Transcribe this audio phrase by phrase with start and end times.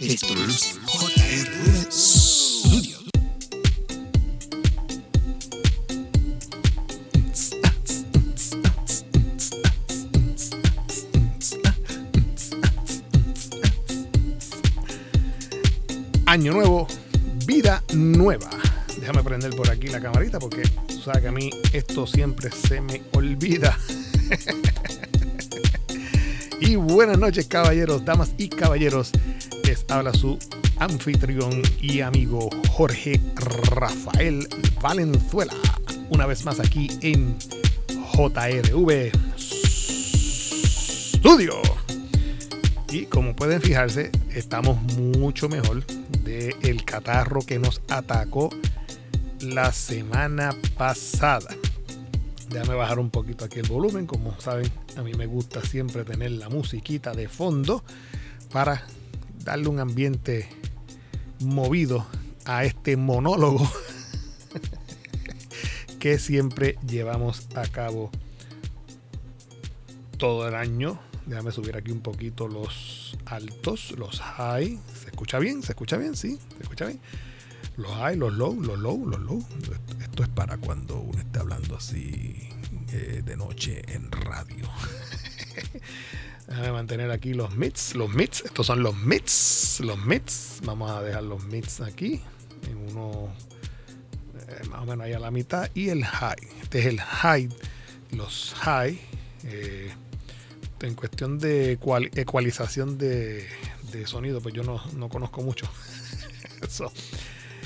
[0.00, 2.96] Esto es JR Studio.
[16.24, 16.86] Año nuevo,
[17.44, 18.48] vida nueva.
[18.98, 22.80] Déjame prender por aquí la camarita porque tú sabes que a mí esto siempre se
[22.80, 23.78] me olvida.
[26.60, 29.12] y buenas noches, caballeros, damas y caballeros.
[29.70, 30.36] Les habla su
[30.80, 33.20] anfitrión y amigo Jorge
[33.70, 34.48] Rafael
[34.82, 35.54] Valenzuela.
[36.08, 37.38] Una vez más aquí en
[37.88, 41.62] JRV Studio.
[42.90, 45.86] Y como pueden fijarse, estamos mucho mejor
[46.24, 48.50] del el catarro que nos atacó
[49.38, 51.54] la semana pasada.
[52.48, 54.08] Déjame bajar un poquito aquí el volumen.
[54.08, 57.84] Como saben, a mí me gusta siempre tener la musiquita de fondo
[58.50, 58.84] para
[59.44, 60.48] darle un ambiente
[61.40, 62.06] movido
[62.44, 63.70] a este monólogo
[65.98, 68.10] que siempre llevamos a cabo
[70.18, 71.00] todo el año.
[71.26, 74.78] Déjame subir aquí un poquito los altos, los high.
[75.00, 75.62] ¿Se escucha bien?
[75.62, 76.16] ¿Se escucha bien?
[76.16, 77.00] Sí, se escucha bien.
[77.76, 79.44] Los high, los low, los low, los low.
[80.00, 82.48] Esto es para cuando uno esté hablando así
[82.92, 84.68] eh, de noche en radio.
[86.48, 88.42] Déjame mantener aquí los mids, los mids.
[88.44, 90.60] Estos son los mids, los mids.
[90.64, 92.20] Vamos a dejar los mids aquí
[92.68, 93.28] en uno
[94.48, 96.36] eh, más o menos ahí a la mitad y el high.
[96.62, 97.48] Este es el high,
[98.12, 98.98] los high.
[99.44, 99.90] Eh,
[100.80, 103.46] en cuestión de ecual, ecualización de,
[104.06, 105.68] sonido, pues yo no, no conozco mucho.
[106.68, 106.90] so,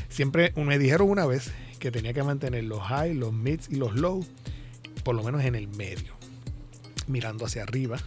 [0.08, 3.94] siempre me dijeron una vez que tenía que mantener los high, los mids y los
[3.94, 4.26] low,
[5.04, 6.16] por lo menos en el medio,
[7.06, 7.98] mirando hacia arriba.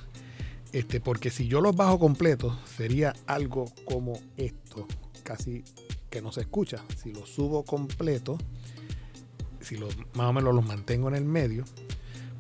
[0.74, 4.88] Este, porque si yo los bajo completos, sería algo como esto,
[5.24, 5.64] casi
[6.10, 6.84] que no se escucha.
[7.02, 8.38] Si los subo completo,
[9.62, 11.66] si los, más o menos los mantengo en el medio,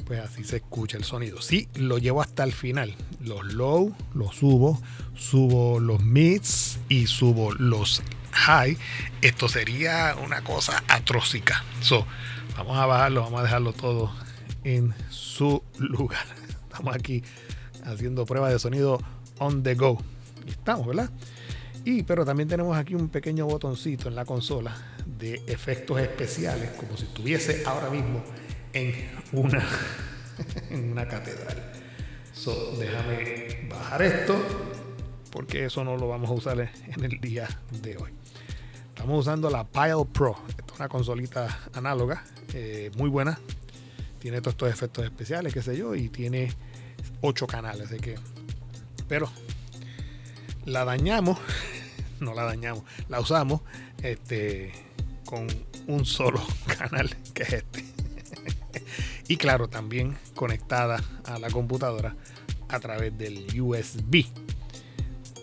[0.05, 1.41] pues así se escucha el sonido.
[1.41, 4.81] Si lo llevo hasta el final, los low los subo,
[5.15, 8.77] subo los mids y subo los high,
[9.21, 11.63] esto sería una cosa atrócica.
[11.81, 12.05] So,
[12.55, 14.13] vamos a bajarlo, vamos a dejarlo todo
[14.63, 16.25] en su lugar.
[16.77, 17.23] Estamos aquí
[17.85, 18.99] haciendo pruebas de sonido
[19.39, 19.97] on the go.
[20.45, 21.09] Estamos, ¿verdad?
[21.83, 26.95] Y pero también tenemos aquí un pequeño botoncito en la consola de efectos especiales, como
[26.95, 28.23] si estuviese ahora mismo
[28.73, 28.93] en
[29.31, 29.67] una,
[30.69, 31.73] en una catedral.
[32.31, 34.35] So, déjame bajar esto,
[35.31, 37.47] porque eso no lo vamos a usar en el día
[37.81, 38.11] de hoy.
[38.89, 42.23] Estamos usando la Pile Pro, Esta es una consolita análoga,
[42.53, 43.39] eh, muy buena.
[44.19, 46.51] Tiene todos estos efectos especiales, qué sé yo, y tiene
[47.21, 48.15] 8 canales, así que.
[49.07, 49.29] Pero
[50.65, 51.39] la dañamos,
[52.19, 53.61] no la dañamos, la usamos
[54.03, 54.71] este,
[55.25, 55.47] con
[55.87, 56.41] un solo
[56.77, 57.85] canal, que es este.
[59.27, 62.15] y claro, también conectada a la computadora
[62.69, 64.25] a través del USB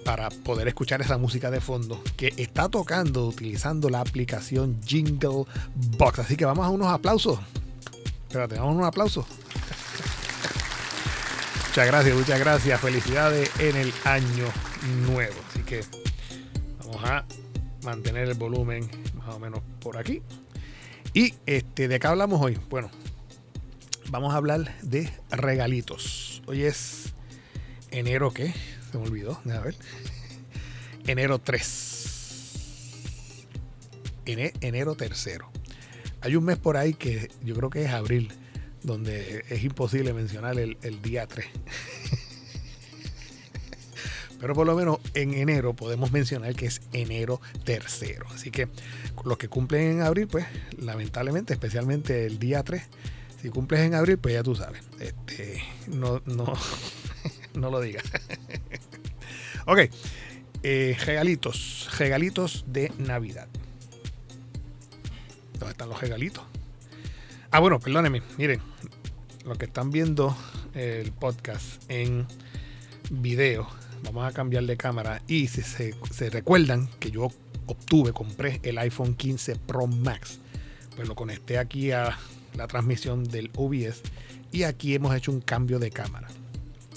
[0.05, 5.47] para poder escuchar esa música de fondo que está tocando utilizando la aplicación Jingle
[5.97, 6.19] Box.
[6.19, 7.39] Así que vamos a unos aplausos.
[8.29, 9.25] Espérate, vamos a unos aplausos.
[11.75, 12.81] Muchas gracias, muchas gracias.
[12.81, 14.47] Felicidades en el año
[15.09, 15.35] nuevo.
[15.51, 15.81] Así que
[16.79, 17.25] vamos a
[17.83, 20.23] mantener el volumen más o menos por aquí.
[21.15, 22.57] Y este, ¿de qué hablamos hoy?
[22.71, 22.93] Bueno,
[24.09, 26.45] vamos a hablar de regalitos.
[26.47, 27.13] Hoy es
[27.91, 28.55] enero, ¿qué?
[28.93, 29.75] Se me olvidó, a ver.
[31.09, 33.47] Enero 3.
[34.27, 35.51] enero tercero.
[36.21, 38.33] Hay un mes por ahí que yo creo que es abril,
[38.85, 41.47] donde es imposible mencionar el, el día 3.
[44.45, 48.27] Pero por lo menos en enero podemos mencionar que es enero tercero.
[48.31, 48.69] Así que
[49.25, 50.45] los que cumplen en abril, pues
[50.77, 52.83] lamentablemente, especialmente el día 3,
[53.41, 54.83] si cumples en abril, pues ya tú sabes.
[55.01, 56.53] Este, no, no,
[57.55, 58.05] no lo digas.
[59.67, 59.79] ok.
[60.63, 61.89] Eh, regalitos.
[61.99, 63.49] Regalitos de Navidad.
[65.59, 66.45] ¿Dónde están los regalitos?
[67.55, 68.21] Ah, bueno, perdónenme.
[68.37, 68.61] Miren,
[69.45, 70.37] los que están viendo
[70.75, 72.27] el podcast en
[73.13, 73.69] video,
[74.03, 75.23] vamos a cambiar de cámara.
[75.29, 77.29] Y si se, recuerdan que yo
[77.67, 80.41] obtuve, compré el iPhone 15 Pro Max,
[80.97, 82.19] pues lo conecté aquí a
[82.57, 84.03] la transmisión del OBS
[84.51, 86.27] y aquí hemos hecho un cambio de cámara.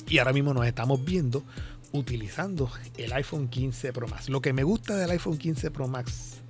[0.07, 1.43] Y ahora mismo nos estamos viendo
[1.91, 4.27] utilizando el iPhone 15 Pro Max.
[4.27, 6.41] Lo que me gusta del iPhone 15 Pro Max,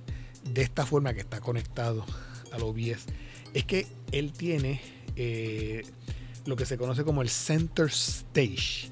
[0.44, 2.06] de esta forma que está conectado
[2.52, 3.04] al OBS,
[3.54, 4.80] es que él tiene
[5.16, 5.84] eh,
[6.46, 8.88] lo que se conoce como el center stage.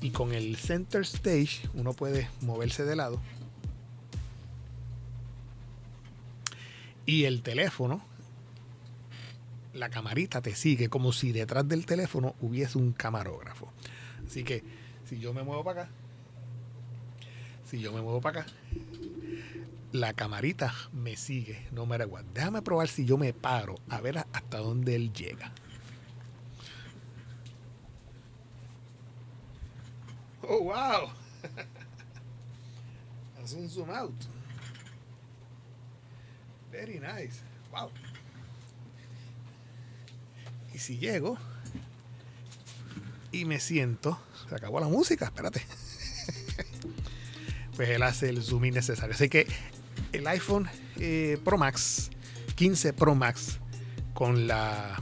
[0.00, 3.20] Y con el center stage uno puede moverse de lado.
[7.06, 8.02] Y el teléfono,
[9.74, 13.70] la camarita te sigue como si detrás del teléfono hubiese un camarógrafo.
[14.26, 14.62] Así que
[15.08, 15.90] si yo me muevo para acá,
[17.70, 18.52] si yo me muevo para acá,
[19.94, 22.24] la camarita me sigue, no me what.
[22.34, 25.52] Déjame probar si yo me paro a ver hasta dónde él llega.
[30.42, 31.10] Oh, wow.
[33.44, 34.20] Hace un zoom out.
[36.72, 37.40] Very nice.
[37.70, 37.90] Wow.
[40.74, 41.38] Y si llego
[43.30, 44.18] y me siento,
[44.48, 45.64] se acabó la música, espérate.
[47.76, 49.14] pues él hace el zoom innecesario.
[49.14, 49.46] Así que
[50.14, 50.68] el iPhone
[50.98, 52.10] eh, Pro Max,
[52.54, 53.58] 15 Pro Max,
[54.12, 55.00] con la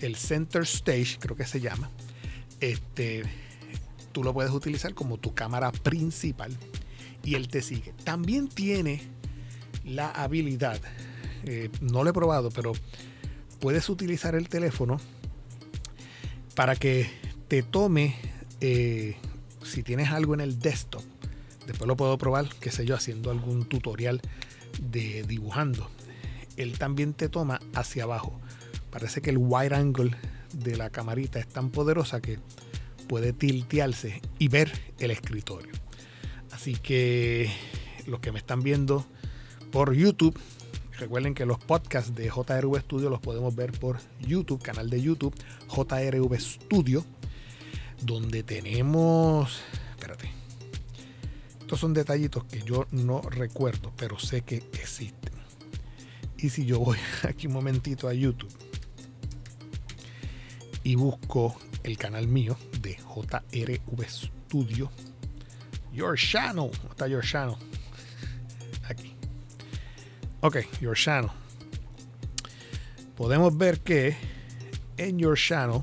[0.00, 1.90] el Center Stage, creo que se llama,
[2.60, 3.22] este,
[4.12, 6.56] tú lo puedes utilizar como tu cámara principal
[7.22, 7.92] y él te sigue.
[8.02, 9.02] También tiene
[9.84, 10.80] la habilidad,
[11.44, 12.72] eh, no lo he probado, pero
[13.60, 14.98] puedes utilizar el teléfono
[16.54, 17.10] para que
[17.48, 18.16] te tome,
[18.62, 19.16] eh,
[19.62, 21.02] si tienes algo en el desktop,
[21.70, 24.20] Después lo puedo probar, qué sé yo, haciendo algún tutorial
[24.82, 25.88] de dibujando.
[26.56, 28.40] Él también te toma hacia abajo.
[28.90, 30.10] Parece que el wide angle
[30.52, 32.40] de la camarita es tan poderosa que
[33.08, 35.70] puede tiltearse y ver el escritorio.
[36.50, 37.48] Así que
[38.04, 39.06] los que me están viendo
[39.70, 40.36] por YouTube,
[40.98, 45.36] recuerden que los podcasts de JRV Studio los podemos ver por YouTube, canal de YouTube,
[45.68, 47.04] JRV Studio,
[48.02, 49.60] donde tenemos,
[49.92, 50.39] espérate,
[51.70, 55.32] estos son detallitos que yo no recuerdo, pero sé que existen.
[56.36, 58.52] Y si yo voy aquí un momentito a YouTube
[60.82, 64.90] y busco el canal mío de JRV Studio,
[65.92, 67.54] Your Channel, está Your Channel?
[68.88, 69.14] Aquí.
[70.40, 71.30] Ok, Your Channel.
[73.16, 74.16] Podemos ver que
[74.96, 75.82] en Your Channel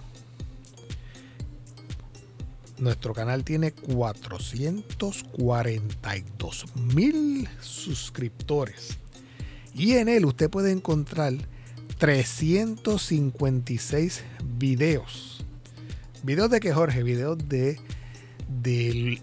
[2.80, 8.98] nuestro canal tiene 442 mil suscriptores.
[9.74, 11.34] Y en él usted puede encontrar
[11.98, 14.24] 356
[14.58, 15.46] videos.
[16.24, 17.04] ¿Videos de qué, Jorge?
[17.04, 17.80] Videos de,
[18.62, 19.22] de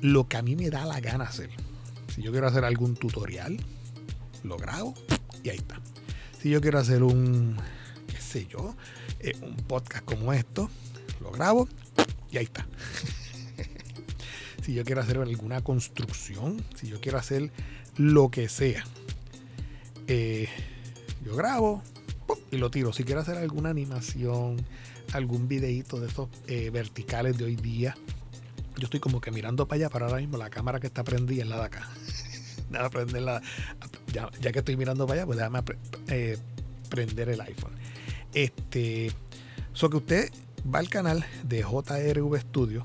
[0.00, 1.50] lo que a mí me da la gana hacer.
[2.14, 3.58] Si yo quiero hacer algún tutorial,
[4.42, 4.94] lo grabo
[5.42, 5.80] y ahí está.
[6.40, 7.56] Si yo quiero hacer un,
[8.06, 8.76] qué sé yo,
[9.20, 10.70] eh, un podcast como esto,
[11.20, 11.68] lo grabo
[12.30, 12.66] y ahí está.
[14.62, 17.50] si yo quiero hacer alguna construcción, si yo quiero hacer
[17.96, 18.84] lo que sea,
[20.06, 20.48] eh,
[21.24, 21.82] yo grabo
[22.50, 22.92] y lo tiro.
[22.92, 24.64] Si quiero hacer alguna animación,
[25.12, 27.96] algún videito de esos eh, verticales de hoy día,
[28.76, 31.42] yo estoy como que mirando para allá, para ahora mismo la cámara que está prendida
[31.42, 31.88] es la de acá.
[34.12, 35.60] ya, ya, que estoy mirando para allá, pues déjame
[36.08, 36.36] eh,
[36.88, 37.72] prender el iPhone.
[38.34, 39.12] Este,
[39.72, 40.30] so que usted
[40.72, 42.82] va al canal de JRV Studio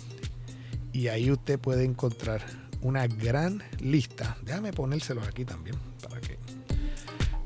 [0.93, 2.41] y ahí usted puede encontrar
[2.81, 4.37] una gran lista.
[4.43, 6.37] Déjame ponérselos aquí también para que.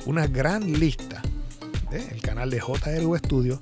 [0.05, 1.21] Una gran lista
[1.89, 3.59] del canal de JRV Studio.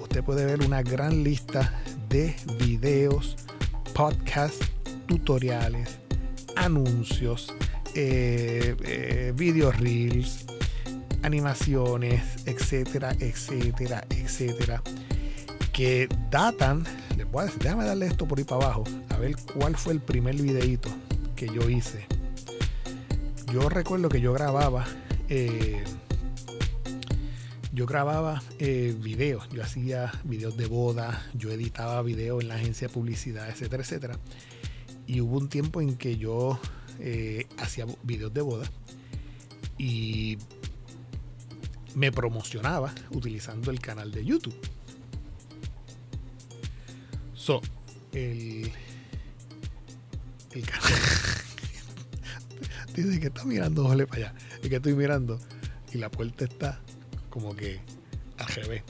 [0.00, 3.36] Usted puede ver una gran lista de videos,
[3.94, 4.70] podcasts,
[5.06, 5.98] tutoriales,
[6.56, 7.52] anuncios,
[7.94, 10.46] eh, eh, video reels,
[11.22, 14.82] animaciones, etcétera, etcétera, etcétera
[15.72, 16.84] que datan,
[17.58, 20.90] déjame darle esto por ahí para abajo, a ver cuál fue el primer videito
[21.34, 22.06] que yo hice.
[23.52, 24.86] Yo recuerdo que yo grababa,
[25.28, 25.82] eh,
[27.72, 32.88] yo grababa eh, videos, yo hacía videos de boda, yo editaba videos en la agencia
[32.88, 34.18] de publicidad, etcétera, etcétera.
[35.06, 36.58] Y hubo un tiempo en que yo
[36.98, 38.70] eh, hacía videos de boda
[39.78, 40.38] y
[41.94, 44.54] me promocionaba utilizando el canal de YouTube.
[47.42, 47.60] So,
[48.12, 48.70] el.
[50.52, 50.62] El
[52.94, 54.34] Dice que está mirando, jole para allá.
[54.62, 55.40] Y que estoy mirando.
[55.92, 56.80] Y la puerta está
[57.30, 57.80] como que
[58.38, 58.84] al revés.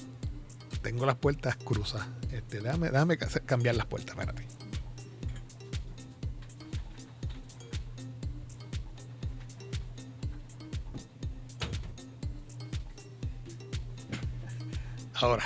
[0.82, 2.08] Tengo las puertas cruzadas.
[2.30, 4.46] Este, déjame, déjame cambiar las puertas, espérate.
[15.14, 15.44] Ahora,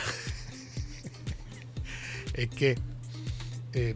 [2.35, 2.77] es que
[3.77, 3.95] eh,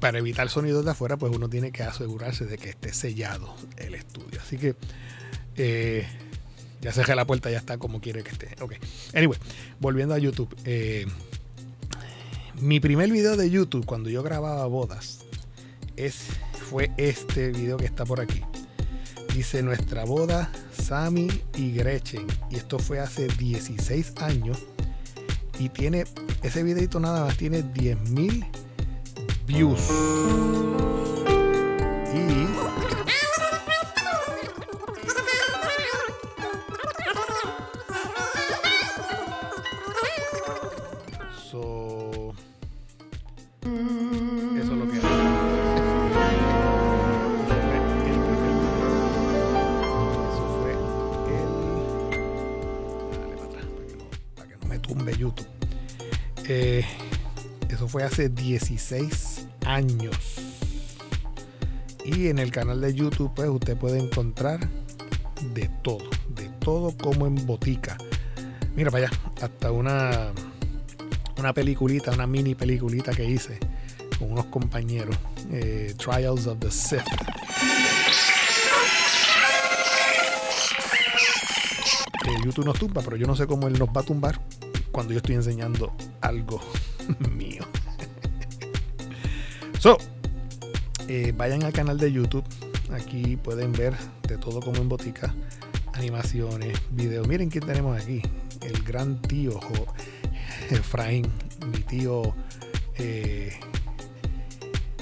[0.00, 3.94] para evitar sonidos de afuera, pues uno tiene que asegurarse de que esté sellado el
[3.94, 4.40] estudio.
[4.40, 4.74] Así que
[5.54, 6.04] eh,
[6.80, 8.56] ya cerré la puerta, ya está como quiere que esté.
[8.60, 8.74] Ok.
[9.14, 9.38] Anyway,
[9.78, 10.52] volviendo a YouTube.
[10.64, 11.06] Eh,
[12.60, 15.20] mi primer video de YouTube cuando yo grababa bodas
[15.94, 16.24] es,
[16.68, 18.42] fue este video que está por aquí.
[19.32, 22.26] Dice nuestra boda, Sammy y Gretchen.
[22.50, 24.58] Y esto fue hace 16 años.
[25.60, 26.06] Y tiene,
[26.42, 28.61] ese videito nada más tiene 10.000
[29.46, 29.90] views.
[32.14, 32.46] Y
[41.50, 42.34] So,
[43.62, 45.22] eso es lo que fue el
[54.34, 55.12] para que no, me tumbe.
[56.48, 56.84] Eh,
[57.68, 59.31] eso fue hace 16
[59.72, 60.16] años.
[62.04, 64.60] Y en el canal de YouTube, pues usted puede encontrar
[65.54, 67.96] de todo, de todo como en botica.
[68.74, 70.32] Mira para allá, hasta una
[71.38, 73.58] una peliculita, una mini peliculita que hice
[74.18, 75.16] con unos compañeros,
[75.50, 77.00] eh, Trials of the Sith.
[82.24, 84.40] Eh, YouTube nos tumba, pero yo no sé cómo él nos va a tumbar
[84.92, 86.60] cuando yo estoy enseñando algo
[87.36, 87.64] mío.
[89.82, 89.96] So,
[91.08, 92.44] eh, vayan al canal de YouTube.
[92.92, 93.94] Aquí pueden ver
[94.28, 95.34] de todo como en botica,
[95.94, 97.26] animaciones, videos.
[97.26, 98.22] Miren quién tenemos aquí.
[98.60, 99.86] El gran tío Jo-
[100.70, 101.26] Efraín,
[101.66, 102.22] mi tío
[102.98, 103.52] eh,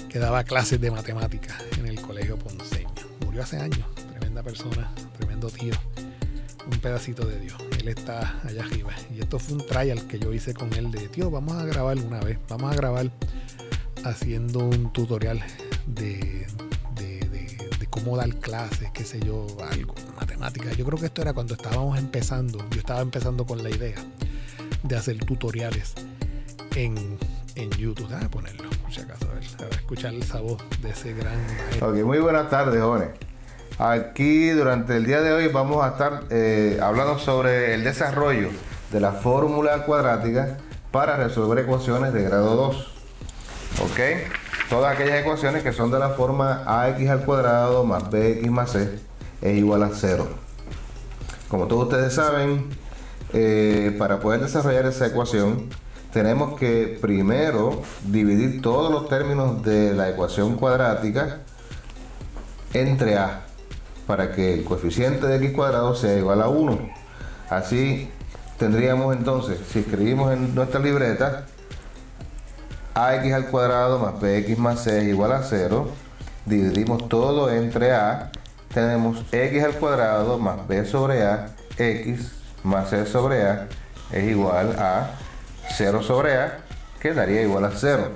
[0.09, 2.89] que daba clases de matemáticas en el colegio ponceño.
[3.25, 5.75] Murió hace años, tremenda persona, tremendo tío,
[6.71, 7.59] un pedacito de Dios.
[7.79, 8.93] Él está allá arriba.
[9.15, 11.99] Y esto fue un trial que yo hice con él de, tío, vamos a grabar
[11.99, 13.11] una vez, vamos a grabar
[14.05, 15.41] haciendo un tutorial
[15.87, 16.47] de,
[16.95, 20.77] de, de- cómo dar clases, qué sé yo, algo, matemáticas.
[20.77, 23.97] Yo creo que esto era cuando estábamos empezando, yo estaba empezando con la idea
[24.85, 25.95] de hacer tutoriales
[26.77, 27.19] en,
[27.57, 28.07] en YouTube.
[28.09, 31.37] Déjame ponerlo, por si acaso, a ver, a escuchar esa voz de ese gran.
[31.83, 33.09] Ok, muy buenas tardes, jóvenes.
[33.79, 38.51] Aquí durante el día de hoy vamos a estar eh, hablando sobre el desarrollo
[38.93, 40.59] de la fórmula cuadrática
[40.93, 42.90] para resolver ecuaciones de grado 2.
[43.83, 43.99] Ok,
[44.69, 48.99] todas aquellas ecuaciones que son de la forma ax al cuadrado más bx más c
[49.41, 50.29] es igual a 0.
[51.49, 52.69] Como todos ustedes saben,
[53.33, 55.71] eh, para poder desarrollar esa ecuación,
[56.13, 61.39] tenemos que primero dividir todos los términos de la ecuación cuadrática
[62.75, 63.47] entre a,
[64.07, 66.91] para que el coeficiente de x cuadrado sea igual a 1.
[67.49, 68.11] Así
[68.59, 71.47] tendríamos entonces, si escribimos en nuestra libreta,
[72.95, 75.89] ax al cuadrado más bx más c es igual a 0,
[76.47, 78.31] dividimos todo entre a,
[78.73, 82.33] tenemos x al cuadrado más b sobre a, x
[82.63, 83.69] más c sobre a
[84.13, 85.11] es igual a
[85.77, 86.65] 0 sobre a,
[87.01, 88.11] que daría igual a 0.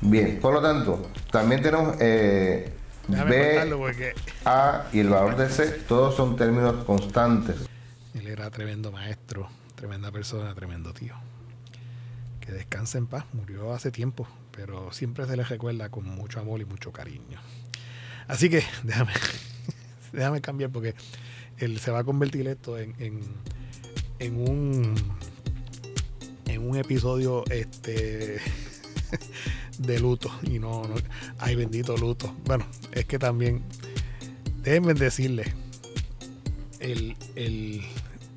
[0.00, 2.72] Bien, por lo tanto, también tenemos eh,
[3.08, 4.14] b, porque
[4.44, 7.56] a y el valor de c, todos son términos constantes.
[8.14, 11.14] él era tremendo maestro, tremenda persona, tremendo tío.
[12.46, 16.60] Que descanse en paz, murió hace tiempo, pero siempre se le recuerda con mucho amor
[16.60, 17.40] y mucho cariño.
[18.28, 19.12] Así que déjame,
[20.12, 20.94] déjame cambiar porque
[21.58, 23.20] él se va a convertir esto en, en,
[24.20, 24.94] en un
[26.46, 28.40] en un episodio este
[29.78, 30.30] de luto.
[30.42, 30.94] Y no, no
[31.38, 32.34] ay bendito luto.
[32.44, 33.62] Bueno es que también
[34.62, 35.48] déjenme decirles
[36.78, 37.82] el, el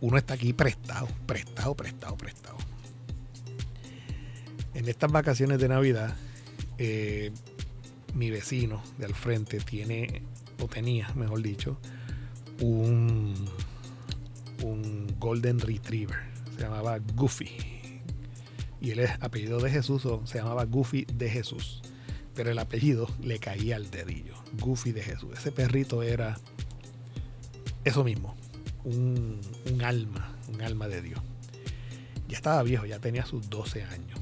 [0.02, 2.58] uno está aquí prestado prestado prestado prestado
[4.80, 6.16] en estas vacaciones de navidad
[6.78, 7.32] eh,
[8.14, 10.22] mi vecino de al frente tiene
[10.62, 11.78] o tenía mejor dicho
[12.62, 13.34] un
[14.64, 16.18] un golden retriever.
[16.56, 17.50] Se llamaba Goofy.
[18.82, 21.82] Y es apellido de Jesús o se llamaba Goofy de Jesús.
[22.36, 24.34] Pero el apellido le caía al dedillo.
[24.60, 25.30] Goofy de Jesús.
[25.38, 26.38] Ese perrito era
[27.86, 28.36] eso mismo.
[28.84, 29.40] Un,
[29.72, 31.22] un alma un alma de Dios.
[32.28, 34.19] Ya estaba viejo ya tenía sus 12 años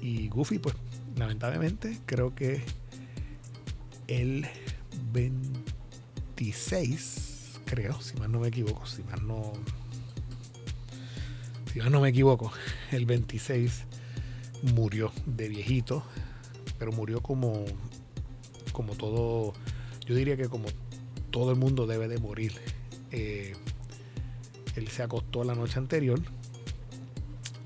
[0.00, 0.74] y Goofy pues
[1.16, 2.62] lamentablemente creo que
[4.08, 4.46] el
[5.12, 9.52] 26 creo si mal no me equivoco si mal no
[11.72, 12.50] si mal no me equivoco
[12.90, 13.84] el 26
[14.74, 16.02] murió de viejito
[16.78, 17.64] pero murió como
[18.72, 19.52] como todo
[20.06, 20.66] yo diría que como
[21.30, 22.52] todo el mundo debe de morir.
[23.12, 23.54] Eh,
[24.76, 26.20] él se acostó la noche anterior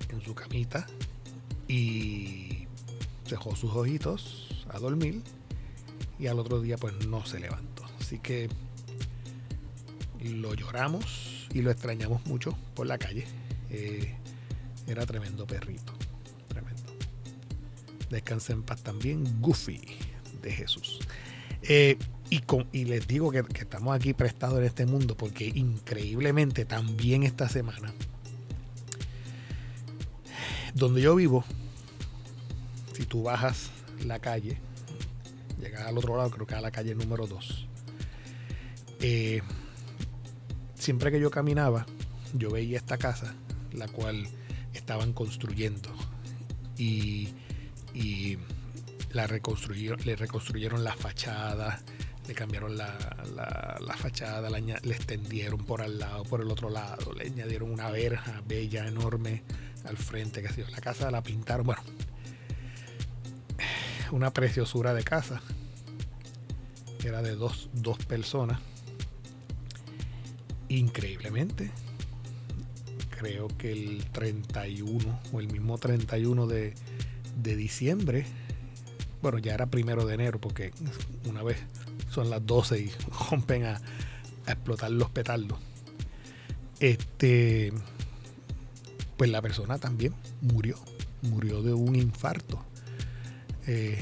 [0.08, 0.86] en su camita
[1.74, 2.68] y
[3.28, 5.22] dejó sus ojitos a dormir
[6.20, 7.84] y al otro día pues no se levantó.
[8.00, 8.48] Así que
[10.22, 13.26] lo lloramos y lo extrañamos mucho por la calle.
[13.70, 14.14] Eh,
[14.86, 15.92] era tremendo perrito
[16.46, 16.82] tremendo.
[18.08, 19.80] Descansa en paz también Goofy
[20.42, 21.00] de Jesús.
[21.62, 21.98] Eh,
[22.30, 26.64] Y, con, y les digo que, que estamos aquí prestados en este mundo porque increíblemente
[26.64, 27.92] también esta semana,
[30.74, 31.44] donde yo vivo,
[32.94, 33.70] si tú bajas
[34.06, 34.58] la calle,
[35.60, 37.66] llegas al otro lado, creo que a la calle número 2,
[39.00, 39.42] eh,
[40.74, 41.86] siempre que yo caminaba,
[42.32, 43.34] yo veía esta casa,
[43.72, 44.26] la cual
[44.72, 45.90] estaban construyendo.
[46.76, 47.28] Y,
[47.92, 48.38] y
[49.12, 51.80] la reconstruyeron, le reconstruyeron la fachada,
[52.26, 52.96] le cambiaron la,
[53.34, 57.70] la, la fachada, la le extendieron por al lado, por el otro lado, le añadieron
[57.70, 59.42] una verja bella, enorme
[59.84, 61.82] al frente, que La casa la pintaron, bueno,
[64.14, 65.42] una preciosura de casa.
[67.04, 68.60] Era de dos, dos personas.
[70.68, 71.72] Increíblemente,
[73.18, 76.74] creo que el 31 o el mismo 31 de,
[77.42, 78.24] de diciembre,
[79.20, 80.72] bueno, ya era primero de enero, porque
[81.28, 81.58] una vez
[82.08, 82.92] son las 12 y
[83.30, 83.80] rompen a,
[84.46, 85.58] a explotar los petardos.
[86.78, 87.72] Este,
[89.16, 90.76] pues la persona también murió,
[91.22, 92.64] murió de un infarto.
[93.66, 93.98] Eh,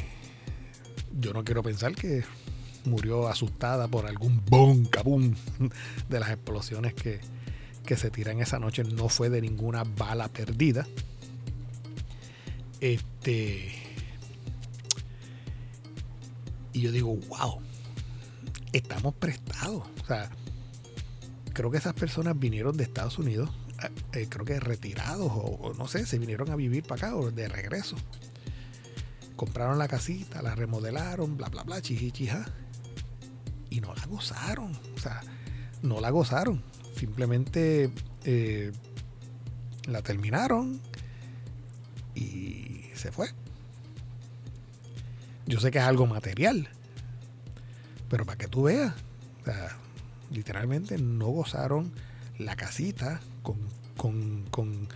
[1.18, 2.24] yo no quiero pensar que
[2.84, 5.34] murió asustada por algún boom, kabum
[6.08, 7.20] de las explosiones que,
[7.86, 8.84] que se tiran esa noche.
[8.84, 10.86] No fue de ninguna bala perdida.
[12.80, 13.72] Este.
[16.72, 17.60] Y yo digo, wow,
[18.72, 19.84] estamos prestados.
[20.02, 20.30] O sea,
[21.52, 23.50] creo que esas personas vinieron de Estados Unidos,
[24.14, 27.30] eh, creo que retirados o, o, no sé, se vinieron a vivir para acá o
[27.30, 27.96] de regreso.
[29.36, 32.44] Compraron la casita, la remodelaron, bla, bla, bla, chichichija.
[33.70, 34.72] Y no la gozaron.
[34.96, 35.22] O sea,
[35.82, 36.62] no la gozaron.
[36.96, 37.90] Simplemente
[38.24, 38.72] eh,
[39.86, 40.80] la terminaron
[42.14, 43.28] y se fue.
[45.46, 46.68] Yo sé que es algo material,
[48.08, 48.94] pero para que tú veas,
[50.30, 51.92] literalmente no gozaron
[52.38, 53.56] la casita con,
[53.96, 54.88] con, con,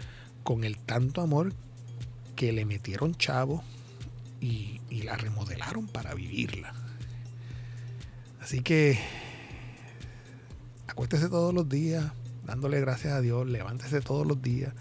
[0.44, 1.53] con, el tanto amor
[2.37, 3.62] que le metieron chavo
[4.40, 6.75] y, la remodelaron para vivirla.
[8.40, 8.99] Así que
[10.88, 12.11] acuéstese todos los días
[12.44, 14.72] dándole gracias a Dios, levántese todos los días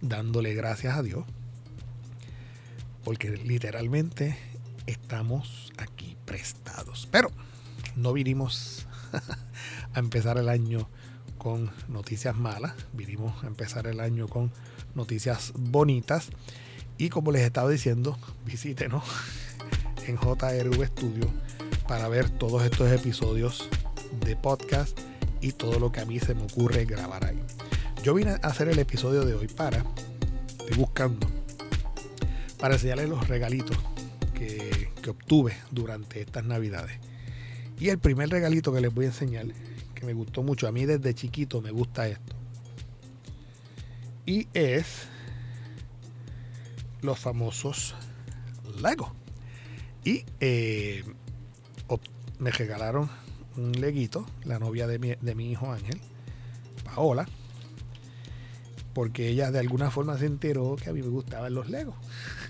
[0.00, 1.24] dándole gracias a Dios,
[3.02, 4.38] porque literalmente
[4.86, 7.08] estamos aquí prestados.
[7.10, 7.30] Pero
[7.96, 8.86] no vinimos
[9.94, 10.88] a empezar el año
[11.38, 14.50] con noticias malas, vinimos a empezar el año con
[14.94, 16.30] noticias bonitas.
[16.96, 19.02] Y como les estaba diciendo, visítenos
[20.06, 21.30] en JRV Studio
[21.88, 23.68] para ver todos estos episodios
[24.24, 24.98] de podcast
[25.40, 27.40] y todo lo que a mí se me ocurre grabar ahí.
[28.02, 29.84] Yo vine a hacer el episodio de hoy para,
[30.48, 31.26] estoy buscando,
[32.58, 33.76] para enseñarles los regalitos
[34.34, 36.98] que, que obtuve durante estas navidades.
[37.78, 39.46] Y el primer regalito que les voy a enseñar,
[39.94, 42.36] que me gustó mucho, a mí desde chiquito me gusta esto.
[44.26, 45.08] Y es
[47.04, 47.94] los famosos
[48.82, 49.14] Lego.
[50.04, 51.04] Y eh,
[52.38, 53.08] me regalaron
[53.56, 56.00] un leguito, la novia de mi, de mi hijo Ángel,
[56.84, 57.26] Paola,
[58.92, 61.96] porque ella de alguna forma se enteró que a mí me gustaban los Legos.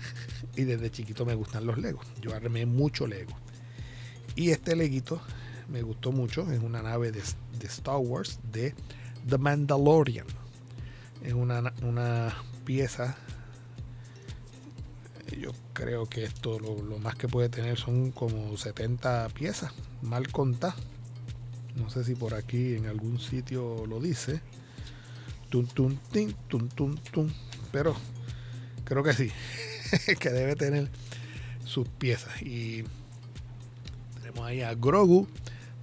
[0.55, 2.05] y desde chiquito me gustan los Legos.
[2.21, 3.33] Yo armé mucho Lego.
[4.35, 5.21] Y este leguito
[5.69, 6.51] me gustó mucho.
[6.51, 7.21] Es una nave de,
[7.57, 8.75] de Star Wars de
[9.27, 10.27] The Mandalorian.
[11.23, 13.17] Es una, una pieza.
[15.31, 19.71] Yo creo que esto lo, más que puede tener son como 70 piezas.
[20.01, 20.75] Mal contadas.
[21.75, 24.41] No sé si por aquí en algún sitio lo dice.
[25.49, 27.29] Tum, tum.
[27.71, 27.95] Pero
[28.83, 29.31] creo que sí.
[30.19, 30.89] que debe tener
[31.65, 32.41] sus piezas.
[32.41, 32.83] Y
[34.19, 35.27] tenemos ahí a Grogu.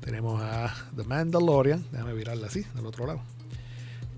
[0.00, 1.85] Tenemos a The Mandalorian.
[1.90, 3.22] Déjame virarla así, del otro lado.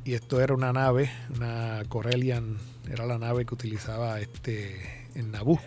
[0.05, 2.59] Y esto era una nave, una Corellian.
[2.91, 5.61] Era la nave que utilizaba este en Naboo.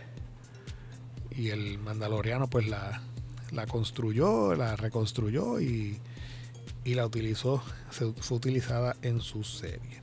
[1.32, 3.02] Y el Mandaloriano pues la,
[3.52, 6.00] la construyó, la reconstruyó y,
[6.84, 10.02] y la utilizó, se, fue utilizada en su serie.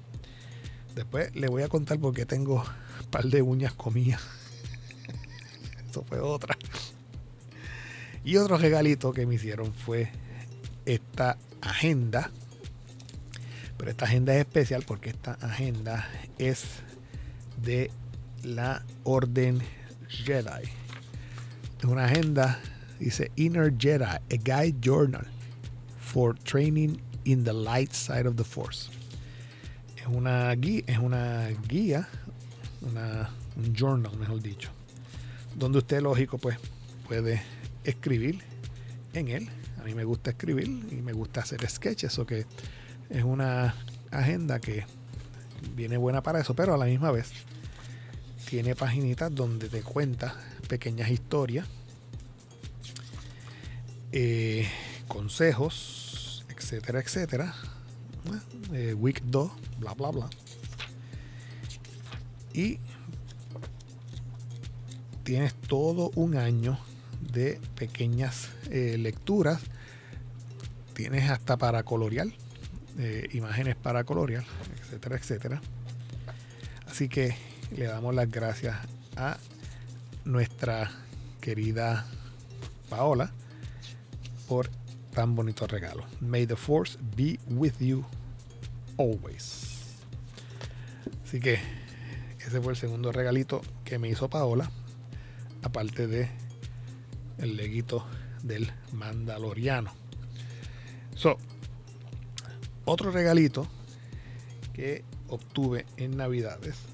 [0.95, 4.23] Después le voy a contar por qué tengo un par de uñas comidas.
[5.91, 6.57] Eso fue otra.
[8.25, 10.11] Y otro regalito que me hicieron fue
[10.87, 12.31] esta agenda.
[13.77, 16.65] Pero esta agenda es especial porque esta agenda es
[17.63, 17.91] de
[18.45, 19.61] la Orden
[20.09, 20.69] Jedi.
[21.79, 22.61] Es una agenda,
[22.99, 25.27] dice Inner Jedi, a guide journal
[25.99, 28.91] for training in the light side of the Force.
[29.97, 32.09] Es una guía, es una guía,
[32.83, 34.71] una, un journal, mejor dicho,
[35.55, 36.59] donde usted, lógico, pues
[37.09, 37.43] puede
[37.85, 38.41] escribir
[39.15, 39.49] en él.
[39.81, 42.47] A mí me gusta escribir y me gusta hacer sketches, o que
[43.11, 43.75] es una
[44.11, 44.85] agenda que
[45.75, 47.33] viene buena para eso, pero a la misma vez
[48.49, 50.35] tiene paginitas donde te cuenta
[50.69, 51.67] pequeñas historias,
[54.13, 54.69] eh,
[55.09, 57.55] consejos, etcétera, etcétera.
[58.73, 60.31] Eh, week 2, bla, bla, bla.
[62.53, 62.79] Y
[65.25, 66.79] tienes todo un año
[67.21, 69.61] de pequeñas eh, lecturas.
[70.95, 72.29] Tienes hasta para colorear,
[72.99, 74.45] eh, imágenes para colorear,
[74.81, 75.63] etcétera, etcétera.
[76.87, 77.35] Así que
[77.77, 78.77] le damos las gracias
[79.17, 79.37] a
[80.25, 80.91] nuestra
[81.41, 82.07] querida
[82.89, 83.33] Paola
[84.49, 84.69] por
[85.13, 86.05] tan bonito regalo.
[86.21, 88.05] May the force be with you
[88.97, 89.97] always.
[91.25, 91.59] Así que
[92.39, 94.71] ese fue el segundo regalito que me hizo Paola
[95.63, 96.29] aparte de
[97.39, 98.07] el leguito
[98.43, 99.93] del Mandaloriano.
[101.17, 101.39] So,
[102.85, 103.67] otro regalito
[104.73, 106.94] que obtuve en Navidades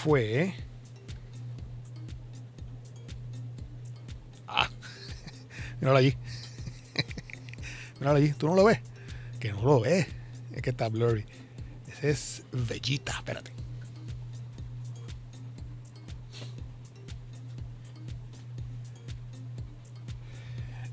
[0.00, 0.54] fue.
[4.46, 4.68] Ah,
[5.80, 6.16] míralo allí.
[8.00, 8.32] míralo allí.
[8.32, 8.80] ¿Tú no lo ves?
[9.38, 10.06] Que no lo ves.
[10.52, 11.26] Es que está blurry.
[11.86, 13.12] Ese es Vegeta.
[13.12, 13.52] Espérate.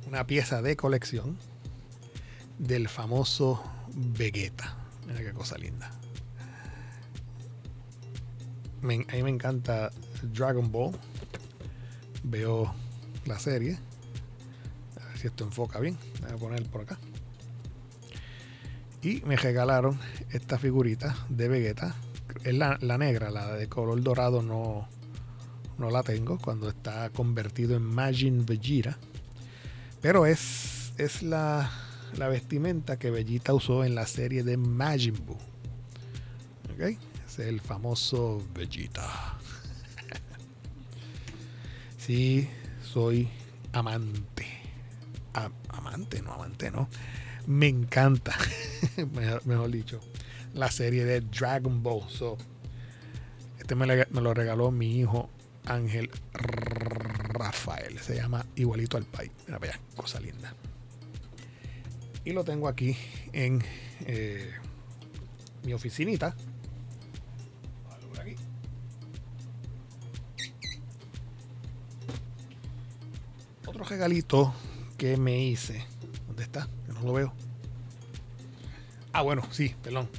[0.07, 1.37] una pieza de colección
[2.57, 4.77] del famoso Vegeta.
[5.05, 5.96] Mira qué cosa linda.
[8.95, 10.93] A mí me encanta Dragon Ball.
[12.23, 12.73] Veo
[13.25, 13.77] la serie.
[15.01, 15.97] A ver si esto enfoca bien.
[16.21, 16.97] Voy a poner por acá.
[19.01, 19.99] Y me regalaron
[20.31, 21.95] esta figurita de Vegeta.
[22.43, 24.87] Es la, la negra, la de color dorado no,
[25.77, 26.37] no la tengo.
[26.39, 28.97] Cuando está convertido en Majin Vegeta
[30.01, 31.69] pero es, es la,
[32.15, 35.37] la vestimenta que Bellita usó en la serie de Majin Buu.
[37.37, 39.37] El famoso Bellita.
[41.97, 42.49] sí,
[42.83, 43.27] soy
[43.73, 44.47] amante.
[45.69, 46.89] amante, no amante, no.
[47.45, 48.35] Me encanta,
[49.45, 50.01] mejor, dicho,
[50.53, 52.03] la serie de Dragon Ball.
[53.59, 55.29] este me, me, lo regaló mi hijo
[55.65, 57.99] Ángel Rafael.
[57.99, 59.31] Se llama igualito al país.
[59.45, 60.55] Mira, vaya, cosa linda.
[62.25, 62.97] Y lo tengo aquí
[63.31, 63.63] en
[64.05, 64.51] eh,
[65.63, 66.35] mi oficinita.
[73.77, 74.55] Otro regalito
[74.97, 75.85] que me hice.
[76.25, 76.67] ¿Dónde está?
[76.87, 77.33] no lo veo.
[79.13, 80.09] Ah, bueno, sí, perdón.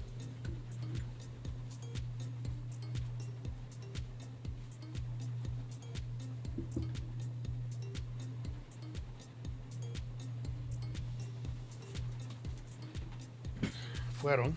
[14.20, 14.54] fueron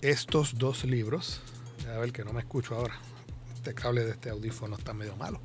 [0.00, 1.40] estos dos libros.
[1.92, 3.00] A ver que no me escucho ahora.
[3.56, 5.40] Este cable de este audífono está medio malo.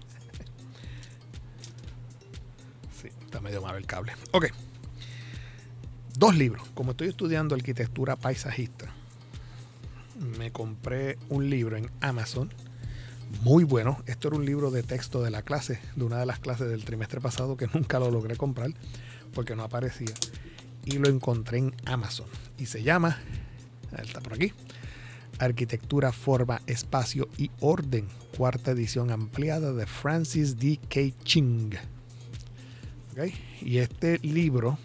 [3.47, 4.11] Medio malo el cable.
[4.31, 4.47] Ok.
[6.17, 6.67] Dos libros.
[6.73, 8.87] Como estoy estudiando arquitectura paisajista,
[10.37, 12.53] me compré un libro en Amazon.
[13.41, 14.03] Muy bueno.
[14.05, 16.83] Esto era un libro de texto de la clase, de una de las clases del
[16.83, 18.71] trimestre pasado que nunca lo logré comprar
[19.33, 20.13] porque no aparecía
[20.83, 22.27] y lo encontré en Amazon.
[22.57, 23.17] Y se llama,
[23.97, 24.51] está por aquí,
[25.39, 30.79] Arquitectura, Forma, Espacio y Orden, cuarta edición ampliada de Francis D.
[30.89, 31.13] K.
[31.23, 31.96] Ching.
[33.61, 34.77] Y este libro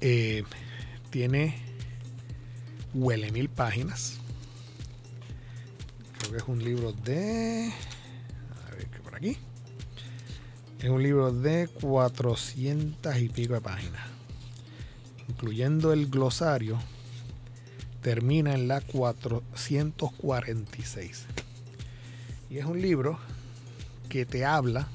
[0.00, 0.44] eh,
[1.10, 1.56] tiene
[2.94, 4.18] huele mil páginas.
[6.18, 7.72] Creo que es un libro de...
[8.66, 9.36] A ver, ¿qué por aquí?
[10.80, 14.16] Es un libro de 400 y pico de páginas
[15.28, 16.78] incluyendo el glosario,
[18.00, 21.26] termina en la 446.
[22.48, 23.18] Y es un libro
[24.08, 24.86] que te habla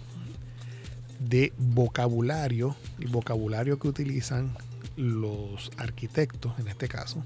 [1.21, 4.55] de vocabulario, el vocabulario que utilizan
[4.95, 7.23] los arquitectos, en este caso,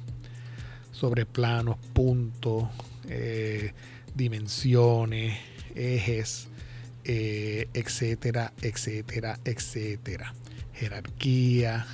[0.91, 2.65] sobre planos, puntos,
[3.07, 3.73] eh,
[4.13, 5.37] dimensiones,
[5.75, 6.47] ejes,
[7.05, 10.33] eh, etcétera, etcétera, etcétera.
[10.73, 11.85] Jerarquía,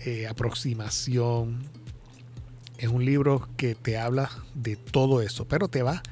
[0.00, 1.64] eh, aproximación.
[2.76, 6.02] Es un libro que te habla de todo eso, pero te va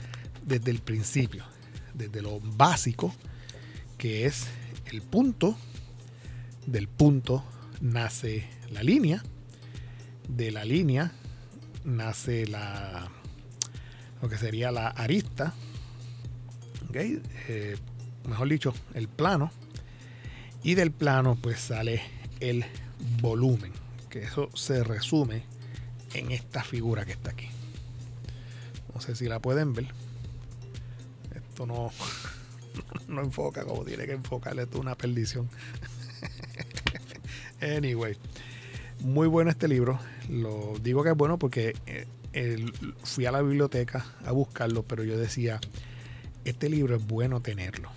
[0.46, 1.44] desde el principio,
[1.92, 3.14] desde lo básico,
[3.98, 4.46] que es
[4.92, 5.56] el punto.
[6.66, 7.44] Del punto
[7.80, 9.22] nace la línea.
[10.28, 11.12] De la línea
[11.84, 13.10] nace la
[14.20, 15.52] lo que sería la arista.
[16.94, 17.76] Eh,
[18.28, 19.50] mejor dicho, el plano.
[20.62, 22.02] Y del plano pues sale
[22.38, 22.64] el
[23.20, 23.72] volumen,
[24.08, 25.44] que eso se resume
[26.14, 27.48] en esta figura que está aquí.
[28.94, 29.88] No sé si la pueden ver.
[31.34, 31.90] Esto no,
[33.12, 34.62] no enfoca como tiene que enfocarle.
[34.62, 35.48] Esto es una perdición.
[37.60, 38.16] anyway,
[39.00, 39.98] muy bueno este libro.
[40.28, 42.66] Lo digo que es bueno porque eh,
[43.04, 45.60] fui a la biblioteca a buscarlo, pero yo decía,
[46.44, 47.90] este libro es bueno tenerlo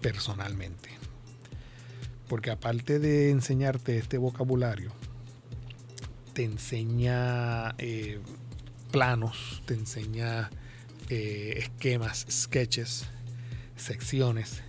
[0.00, 0.90] personalmente.
[2.28, 4.92] Porque aparte de enseñarte este vocabulario,
[6.32, 8.20] te enseña eh,
[8.92, 10.48] planos, te enseña
[11.08, 13.08] eh, esquemas, sketches,
[13.80, 14.62] secciones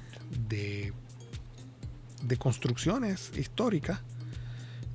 [0.48, 0.94] de,
[2.24, 4.00] de construcciones históricas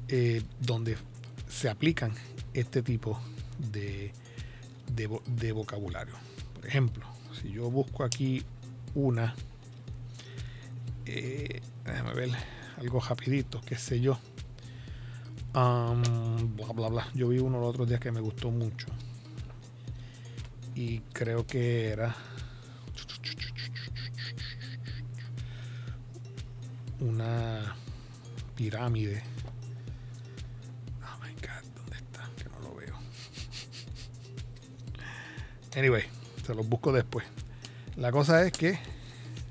[0.09, 0.97] eh, donde
[1.49, 2.13] se aplican
[2.55, 3.21] este tipo
[3.59, 4.13] de,
[4.95, 6.15] de, vocabulario.
[6.55, 7.05] Por ejemplo,
[7.41, 8.45] si yo busco aquí
[8.95, 9.35] una,
[11.07, 12.31] eh, déjame ver
[12.79, 14.19] algo rapidito, qué sé yo.
[15.53, 17.09] bla bla bla.
[17.15, 18.87] Yo vi uno los otros días que me gustó mucho.
[20.75, 22.15] Y creo que era
[27.09, 27.75] una
[28.55, 29.23] pirámide
[35.77, 36.05] Anyway,
[36.47, 37.27] se los busco después.
[37.97, 38.79] La cosa es que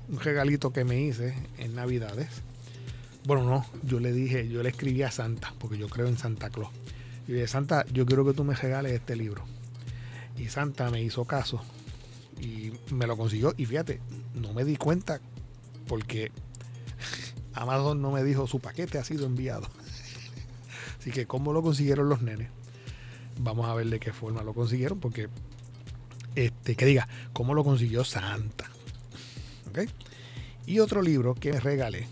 [0.08, 2.28] un regalito que me hice en Navidades.
[3.24, 6.50] Bueno, no, yo le dije, yo le escribí a Santa, porque yo creo en Santa
[6.50, 6.70] Claus.
[7.28, 9.44] Y dije, Santa, yo quiero que tú me regales este libro.
[10.36, 11.62] Y Santa me hizo caso
[12.40, 13.54] y me lo consiguió.
[13.56, 14.00] Y fíjate,
[14.34, 15.20] no me di cuenta
[15.86, 16.32] porque
[17.56, 19.68] Amazon no me dijo su paquete ha sido enviado.
[21.00, 22.48] Así que, ¿cómo lo consiguieron los nenes?
[23.38, 25.28] Vamos a ver de qué forma lo consiguieron, porque
[26.34, 28.70] este, que diga cómo lo consiguió Santa.
[30.66, 32.06] Y otro libro que me regalé.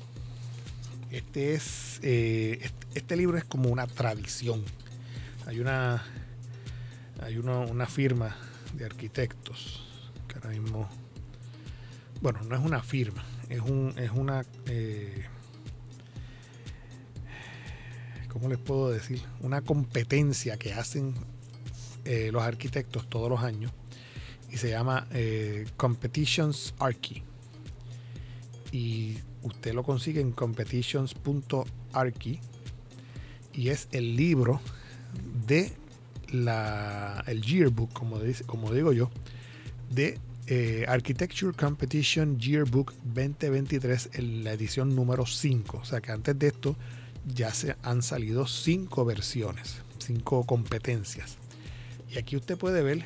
[1.11, 2.01] Este es.
[2.03, 4.63] Eh, este libro es como una tradición.
[5.47, 6.03] Hay una.
[7.23, 8.37] Hay una, firma
[8.75, 9.87] de arquitectos
[10.29, 10.89] que ahora mismo.
[12.21, 14.45] Bueno, no es una firma, es un, es una.
[14.67, 15.25] Eh,
[18.35, 19.23] ¿Cómo les puedo decir?
[19.43, 21.15] Una competencia que hacen
[22.05, 23.71] eh, los arquitectos todos los años
[24.51, 27.23] y se llama eh, Competitions Archi.
[28.73, 32.41] Y usted lo consigue en competitions.archi
[33.53, 34.61] y es el libro
[35.47, 35.71] de
[36.33, 39.13] la el yearbook, como, dice, como digo yo,
[39.91, 40.19] de
[40.49, 45.79] eh, Architecture Competition Yearbook 2023 en la edición número 5.
[45.81, 46.75] O sea que antes de esto
[47.27, 51.39] ya se han salido cinco versiones, cinco competencias.
[52.11, 53.05] Y aquí usted puede ver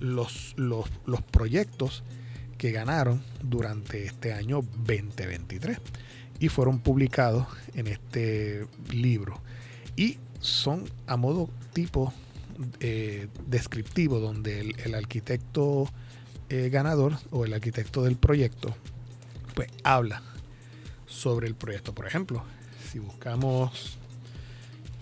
[0.00, 0.88] los, los,
[1.30, 2.04] proyectos
[2.58, 5.78] que ganaron durante este año 2023
[6.38, 9.40] y fueron publicados en este libro.
[9.96, 12.12] Y son a modo tipo
[12.80, 15.88] eh, descriptivo, donde el, arquitecto
[16.50, 18.76] eh, ganador o el arquitecto del proyecto,
[19.54, 20.22] pues habla
[21.14, 21.94] sobre el proyecto.
[21.94, 22.42] Por ejemplo,
[22.90, 23.98] si buscamos,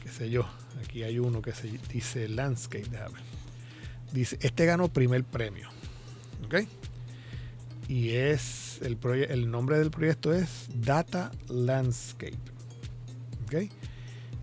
[0.03, 0.47] qué sé yo,
[0.85, 3.19] aquí hay uno que se dice landscape, déjame
[4.13, 5.69] Dice, este ganó primer premio.
[6.45, 6.67] ¿Ok?
[7.89, 8.99] Y es el,
[9.29, 12.37] el nombre del proyecto es Data Landscape.
[13.47, 13.71] ¿Ok?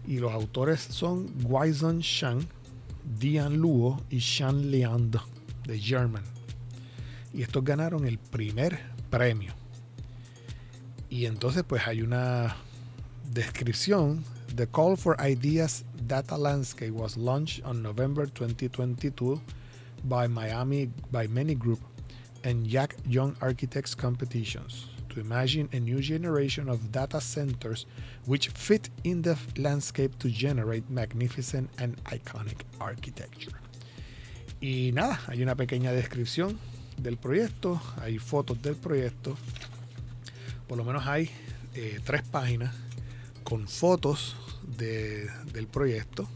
[0.07, 2.39] Y los autores son Guizhong Shang,
[3.19, 5.11] Dian Luo y Shan Liang
[5.65, 6.23] de German.
[7.31, 8.79] Y estos ganaron el primer
[9.11, 9.58] premio.
[11.09, 12.55] Y entonces pues hay una
[13.33, 14.23] descripción.
[14.55, 19.39] The Call for Ideas Data Landscape was launched on November 2022
[20.03, 21.79] by Miami by Many Group
[22.43, 27.85] and Jack Young Architects competitions to imagine a new generation of data centers
[28.25, 33.51] which fit in the landscape to generate magnificent and iconic architecture.
[34.61, 36.57] Y nada, hay una pequeña descripción
[36.97, 39.37] del proyecto, hay fotos del proyecto,
[40.69, 41.31] por lo menos hay
[41.73, 42.75] eh, tres páginas
[43.43, 44.37] con fotos
[44.77, 46.29] de, del proyecto.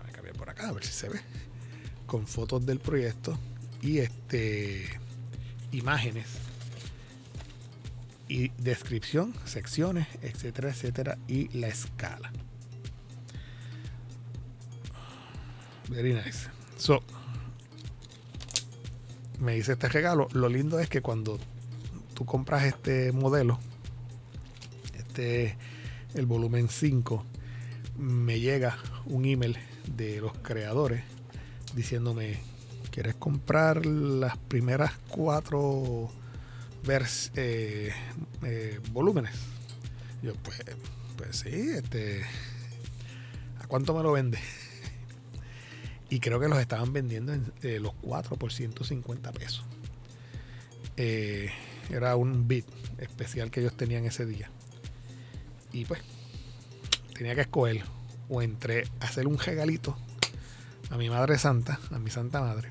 [0.00, 1.20] Voy a cambiar por acá a ver si se ve
[2.04, 3.38] con fotos del proyecto
[3.80, 4.90] y este
[5.70, 6.26] imágenes
[8.28, 12.32] y descripción, secciones, etcétera, etcétera, y la escala.
[15.88, 16.48] Very nice.
[16.76, 17.04] So,
[19.38, 20.26] me dice este regalo.
[20.32, 21.38] Lo lindo es que cuando
[22.16, 23.60] tú compras este modelo,
[24.96, 25.56] este,
[26.14, 27.24] el volumen 5,
[27.98, 29.56] me llega un email
[29.94, 31.04] de los creadores
[31.74, 32.38] diciéndome,
[32.90, 36.10] ¿quieres comprar las primeras cuatro
[36.86, 37.92] vers- eh,
[38.42, 39.34] eh, volúmenes.
[40.22, 40.62] Yo, pues,
[41.16, 42.22] pues sí, este.
[43.60, 44.38] ¿A cuánto me lo vende?
[46.08, 49.64] Y creo que los estaban vendiendo en eh, los 4 por 150 pesos.
[51.90, 52.66] Era un bit
[52.98, 54.50] especial que ellos tenían ese día.
[55.72, 56.00] Y pues,
[57.14, 57.84] tenía que escoger
[58.28, 59.96] o entre hacer un regalito
[60.90, 62.70] a mi madre santa, a mi santa madre,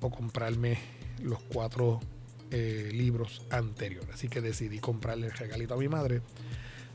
[0.00, 0.78] o comprarme
[1.22, 2.00] los cuatro
[2.50, 4.14] eh, libros anteriores.
[4.14, 6.22] Así que decidí comprarle el regalito a mi madre.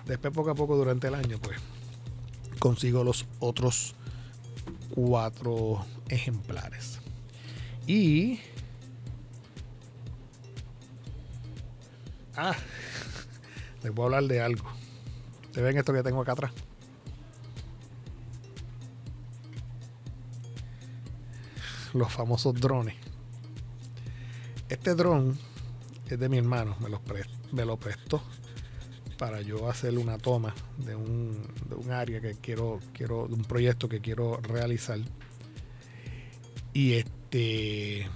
[0.06, 1.58] Después, poco a poco, durante el año, pues
[2.60, 3.96] consigo los otros
[4.90, 7.00] cuatro ejemplares.
[7.88, 8.40] Y.
[12.42, 12.56] Ah,
[13.84, 14.66] les voy a hablar de algo.
[15.44, 16.54] ¿Ustedes ven esto que tengo acá atrás?
[21.94, 22.96] Los famosos drones.
[24.70, 25.38] Este dron
[26.08, 28.22] es de mi hermano, me, los pre- me lo prestó
[29.18, 33.44] para yo hacer una toma de un, de un área que quiero, quiero, de un
[33.44, 35.00] proyecto que quiero realizar.
[36.74, 38.08] Y este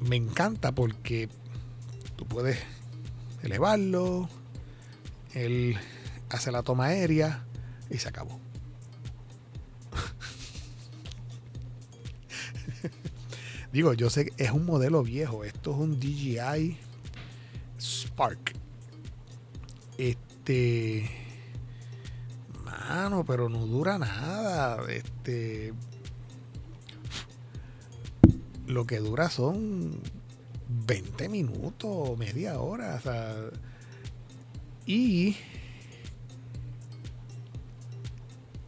[0.00, 1.28] me encanta porque
[2.18, 2.58] tú puedes
[3.42, 4.28] elevarlo,
[5.32, 5.78] él
[6.28, 7.44] hace la toma aérea
[7.88, 8.40] y se acabó.
[13.72, 16.76] Digo, yo sé que es un modelo viejo, esto es un DJI
[17.80, 18.54] Spark.
[19.96, 21.08] Este.
[22.64, 24.82] Mano, pero no dura nada.
[24.90, 25.72] Este.
[28.66, 30.02] Lo que dura son
[30.68, 32.96] 20 minutos, media hora.
[32.96, 33.36] O sea.
[34.86, 35.36] Y.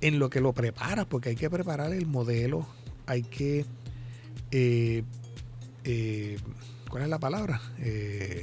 [0.00, 2.66] En lo que lo preparas, porque hay que preparar el modelo,
[3.06, 3.66] hay que.
[4.50, 5.04] eh,
[5.84, 6.38] eh,
[6.88, 7.60] ¿Cuál es la palabra?
[7.78, 8.42] Eh,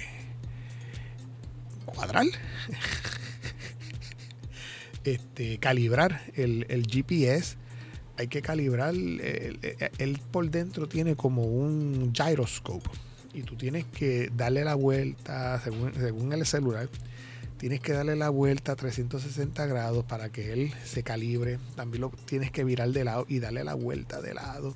[1.85, 2.25] cuadrar,
[5.03, 7.57] este, calibrar el, el GPS.
[8.19, 12.89] Hay que calibrar, él por dentro tiene como un gyroscope
[13.33, 16.89] y tú tienes que darle la vuelta, según, según el celular,
[17.57, 21.59] tienes que darle la vuelta a 360 grados para que él se calibre.
[21.75, 24.75] También lo tienes que virar de lado y darle la vuelta de lado.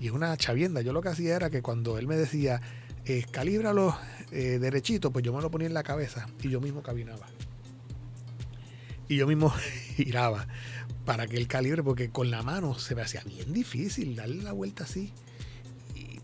[0.00, 0.80] Y es una chavienda.
[0.82, 2.60] Yo lo que hacía era que cuando él me decía,
[3.04, 3.96] eh, calíbralo
[4.30, 7.26] eh, derechito, pues yo me lo ponía en la cabeza y yo mismo caminaba.
[9.08, 9.50] Y yo mismo
[9.96, 10.46] giraba
[11.04, 14.52] para que él calibre, porque con la mano se me hacía bien difícil darle la
[14.52, 15.12] vuelta así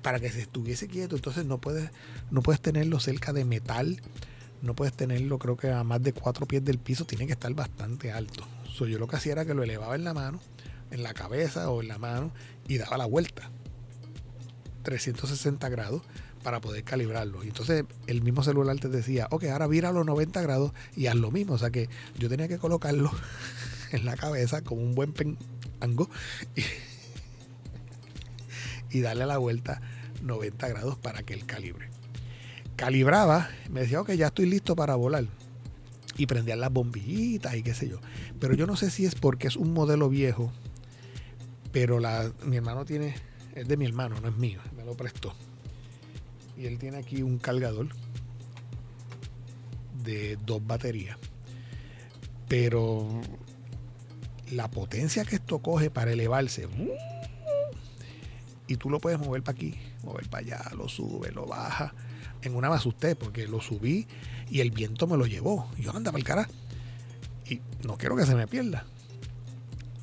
[0.02, 1.16] para que se estuviese quieto.
[1.16, 1.90] Entonces no puedes,
[2.30, 4.00] no puedes tenerlo cerca de metal,
[4.62, 7.52] no puedes tenerlo creo que a más de cuatro pies del piso, tiene que estar
[7.54, 8.44] bastante alto.
[8.72, 10.40] So, yo lo que hacía era que lo elevaba en la mano,
[10.90, 12.32] en la cabeza o en la mano
[12.68, 13.50] y daba la vuelta.
[14.82, 16.02] 360 grados
[16.42, 17.44] para poder calibrarlo.
[17.44, 21.06] Y entonces el mismo celular te decía, ok, ahora vira a los 90 grados y
[21.06, 21.54] haz lo mismo.
[21.54, 23.10] O sea que yo tenía que colocarlo
[23.92, 26.08] en la cabeza como un buen penango
[28.90, 29.80] y darle la vuelta
[30.22, 31.88] 90 grados para que él calibre.
[32.76, 35.26] Calibraba, me decía, ok, ya estoy listo para volar.
[36.16, 38.00] Y prendía las bombillitas y qué sé yo.
[38.38, 40.52] Pero yo no sé si es porque es un modelo viejo,
[41.72, 43.14] pero la, mi hermano tiene,
[43.54, 45.34] es de mi hermano, no es mío, me lo prestó.
[46.56, 47.88] Y él tiene aquí un cargador
[50.02, 51.16] de dos baterías.
[52.48, 53.20] Pero
[54.50, 57.19] la potencia que esto coge para elevarse, ¡uh!
[58.70, 61.92] Y tú lo puedes mover para aquí, mover para allá, lo sube, lo baja.
[62.40, 64.06] En una me asusté porque lo subí
[64.48, 65.68] y el viento me lo llevó.
[65.76, 66.48] Yo anda para el cara.
[67.46, 68.86] Y no quiero que se me pierda.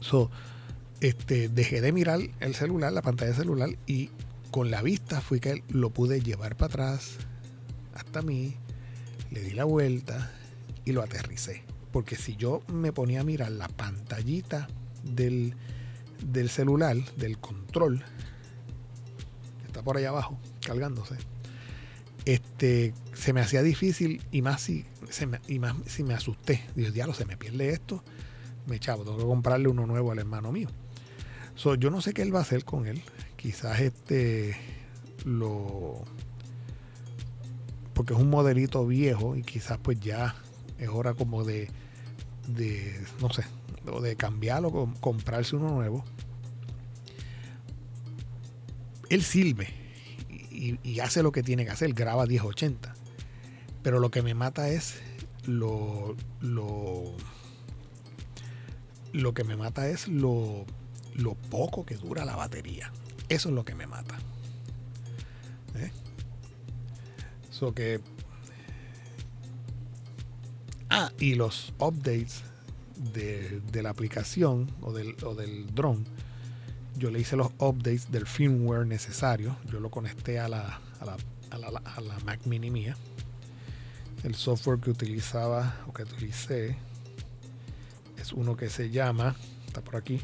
[0.01, 0.29] So,
[0.99, 4.09] este, dejé de mirar el celular, la pantalla del celular, y
[4.51, 7.19] con la vista fui que lo pude llevar para atrás
[7.95, 8.57] hasta mí,
[9.31, 10.29] le di la vuelta
[10.83, 11.63] y lo aterricé.
[11.93, 14.67] Porque si yo me ponía a mirar la pantallita
[15.03, 15.53] del,
[16.21, 18.03] del celular, del control,
[19.83, 21.15] por ahí abajo, cargándose,
[22.25, 26.63] este, se me hacía difícil y más si, se me, y más si me asusté.
[26.75, 28.03] Dios, diablo, se me pierde esto,
[28.67, 30.67] me chavo, tengo que comprarle uno nuevo al hermano mío.
[31.55, 33.01] So, yo no sé qué él va a hacer con él.
[33.35, 34.55] Quizás este
[35.25, 36.03] lo.
[37.93, 40.35] Porque es un modelito viejo y quizás pues ya
[40.77, 41.69] es hora como de.
[42.47, 43.43] de no sé,
[44.03, 46.03] de cambiarlo, com- comprarse uno nuevo.
[49.09, 49.67] Él sirve
[50.51, 52.93] y, hace lo que tiene que hacer, graba 1080.
[53.83, 54.95] Pero lo que me mata es
[55.45, 56.15] lo.
[56.41, 57.15] lo
[59.13, 60.65] lo que me mata es lo,
[61.15, 62.91] lo poco que dura la batería.
[63.29, 64.17] Eso es lo que me mata.
[65.75, 65.91] ¿Eh?
[67.49, 68.01] So que.
[70.89, 72.43] Ah, y los updates
[73.13, 76.05] de, de la aplicación o del, o del drone.
[76.97, 79.55] Yo le hice los updates del firmware necesario.
[79.71, 81.17] Yo lo conecté a la, a la,
[81.51, 82.95] a la, a la Mac Mini mía.
[84.23, 86.75] El software que utilizaba o que utilicé
[88.17, 89.35] es uno que se llama,
[89.67, 90.19] está por aquí,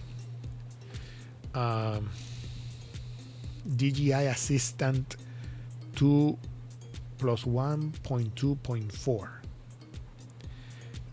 [1.53, 2.07] um,
[3.65, 5.15] DJI Assistant
[5.99, 6.35] 2
[7.17, 9.29] plus 1.2.4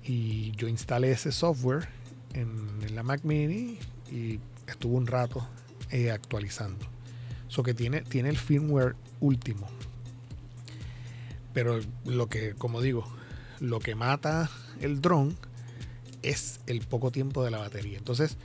[0.03, 1.89] y yo instalé ese software
[2.33, 3.79] en, en, la Mac Mini
[4.11, 4.41] y
[4.71, 5.47] estuvo un rato
[5.91, 6.85] eh, actualizando.
[7.49, 9.69] So que tiene, tiene el firmware último.
[11.53, 13.05] Pero lo que, como digo,
[13.59, 14.49] lo que mata
[14.81, 15.37] el dron
[16.23, 17.99] es el poco tiempo de la batería.
[17.99, 18.37] Entonces,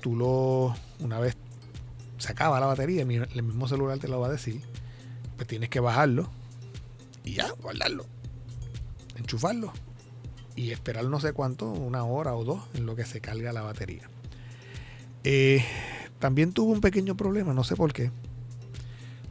[0.00, 1.36] tú lo, una vez
[2.18, 4.60] se acaba la batería, el mismo celular te lo va a decir,
[5.36, 6.28] pues tienes que bajarlo
[7.24, 8.06] y ya, guardarlo,
[9.16, 9.72] enchufarlo
[10.56, 13.62] y esperar no sé cuánto, una hora o dos en lo que se carga la
[13.62, 14.08] batería.
[15.24, 15.64] Eh,
[16.18, 18.10] también tuvo un pequeño problema, no sé por qué,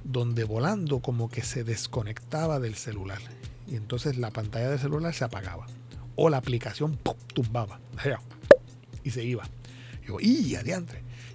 [0.04, 3.20] donde volando como que se desconectaba del celular
[3.68, 5.68] y entonces la pantalla del celular se apagaba
[6.16, 7.00] o la aplicación
[7.34, 7.80] tumbaba
[9.04, 9.44] y se iba.
[10.06, 10.20] Yo.
[10.20, 10.56] Y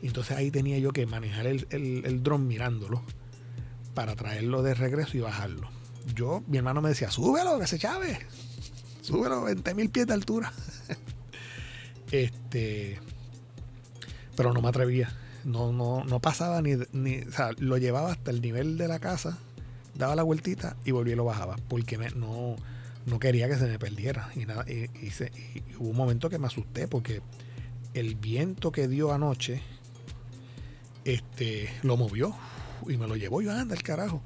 [0.02, 3.02] entonces ahí tenía yo que manejar el, el, el dron mirándolo
[3.94, 5.68] para traerlo de regreso y bajarlo.
[6.14, 8.18] Yo, mi hermano me decía, súbelo, que se chave.
[9.02, 10.52] Súbelo, 20 mil pies de altura.
[12.12, 13.00] este.
[14.38, 15.12] Pero no me atrevía.
[15.42, 17.18] No, no, no pasaba ni, ni.
[17.22, 19.36] O sea, lo llevaba hasta el nivel de la casa,
[19.96, 21.56] daba la vueltita y volvía y lo bajaba.
[21.66, 22.54] Porque me, no,
[23.06, 24.30] no quería que se me perdiera.
[24.36, 27.20] Y, nada, y, y, y, hubo un momento que me asusté porque
[27.94, 29.60] el viento que dio anoche
[31.04, 32.32] este, lo movió
[32.86, 34.22] y me lo llevó yo anda el carajo.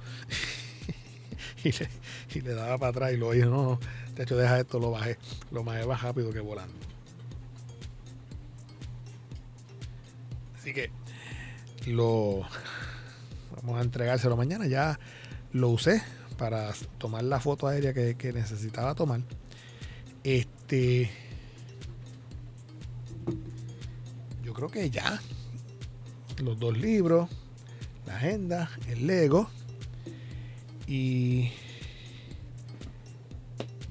[1.65, 1.89] y, le,
[2.35, 3.81] y, le, daba para atrás y lo dije, no, no,
[4.15, 5.17] de hecho deja esto, lo bajé.
[5.51, 6.92] Lo bajé más rápido que volando.
[10.63, 10.93] Así que
[11.87, 12.43] lo
[13.57, 14.69] vamos a entregárselo mañana.
[14.69, 15.01] Ya
[15.51, 16.01] lo usé
[16.39, 19.23] para tomar la foto aérea que, que necesitaba tomar.
[20.23, 21.11] Este.
[24.45, 25.21] Yo creo que ya.
[26.41, 27.29] Los dos libros,
[28.07, 29.51] la agenda, el Lego
[30.87, 31.51] y.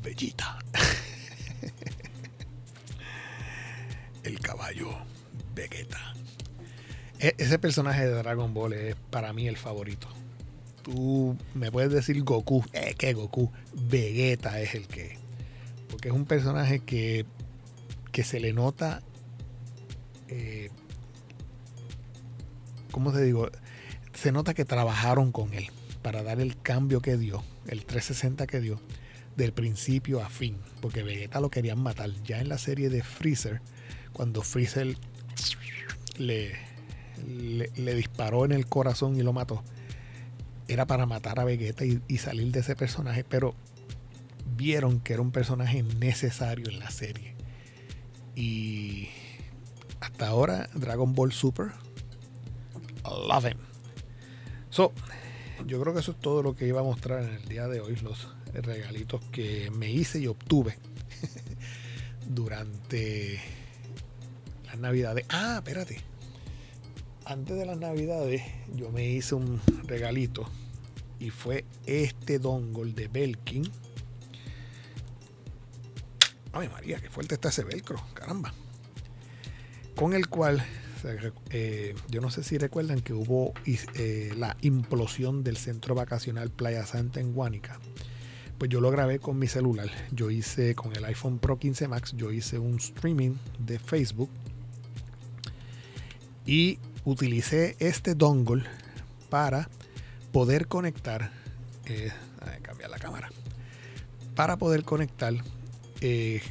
[0.02, 0.58] Bellita.
[4.24, 4.88] el caballo
[5.54, 6.11] Vegeta.
[7.22, 10.08] E ese personaje de Dragon Ball es para mí el favorito
[10.82, 15.18] tú me puedes decir Goku, eh, que Goku, Vegeta es el que.
[15.90, 17.26] Porque es un personaje que,
[18.12, 19.02] que se le nota.
[20.28, 20.70] Eh,
[22.92, 23.50] ¿Cómo te digo?
[24.14, 25.70] Se nota que trabajaron con él
[26.02, 28.82] para dar el cambio que dio, el 360 que dio,
[29.36, 30.58] del principio a fin.
[30.82, 32.12] Porque Vegeta lo querían matar.
[32.24, 33.62] Ya en la serie de Freezer,
[34.14, 34.96] cuando Freezer
[36.18, 36.54] le,
[37.28, 39.64] le, disparó en el corazón y lo mató
[40.68, 43.56] era para matar a Vegeta y, y, salir de ese personaje, pero
[44.56, 47.36] vieron que era un personaje necesario en la serie.
[48.36, 49.10] Y
[50.00, 51.72] hasta ahora, Dragon Ball Super,
[53.28, 53.58] love him.
[54.70, 54.94] So,
[55.68, 57.82] yo creo que eso es todo lo que iba a mostrar en el día de
[57.82, 60.78] hoy, los regalitos que me hice y obtuve
[62.30, 63.42] durante
[64.68, 65.26] las navidades.
[65.30, 66.11] Ah, espérate
[67.26, 68.42] antes de las navidades
[68.74, 70.48] yo me hice un regalito
[71.20, 73.64] y fue este dongle de Belkin.
[76.54, 78.54] Ay María, qué fuerte está ese velcro, caramba.
[79.96, 80.64] Con el cual,
[81.52, 86.86] eh, yo no sé si recuerdan que hubo eh, la implosión del centro vacacional Playa
[86.86, 87.80] Santa en Guánica.
[88.58, 89.90] Pues yo lo grabé con mi celular.
[90.12, 94.30] Yo hice con el iPhone Pro 15 Max, yo hice un streaming de Facebook.
[96.46, 98.64] Y utilicé este dongle
[99.30, 99.70] para
[100.32, 101.32] poder conectar,
[101.86, 102.12] eh,
[102.62, 103.30] cambiar la cámara,
[104.36, 105.34] para poder conectar
[106.02, 106.42] eh,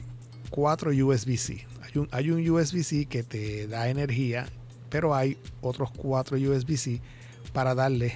[0.51, 1.67] cuatro USB-C.
[1.83, 4.47] Hay un, hay un USB-C que te da energía,
[4.91, 7.01] pero hay otros cuatro USB-C
[7.53, 8.15] para darle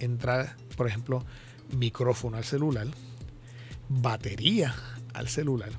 [0.00, 1.24] entrar, por ejemplo,
[1.76, 2.86] micrófono al celular,
[3.88, 4.74] batería
[5.14, 5.70] al celular.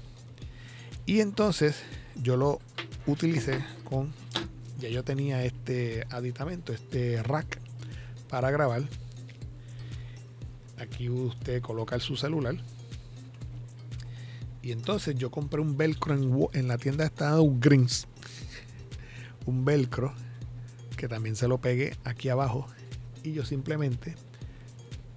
[1.05, 1.83] Y entonces
[2.21, 2.59] yo lo
[3.05, 4.11] utilicé con
[4.79, 7.59] ya yo tenía este aditamento, este rack
[8.29, 8.83] para grabar.
[10.77, 12.55] Aquí usted coloca su celular.
[14.61, 18.07] Y entonces yo compré un velcro en, en la tienda de Greens.
[19.45, 20.13] un velcro
[20.97, 22.67] que también se lo pegué aquí abajo.
[23.23, 24.15] Y yo simplemente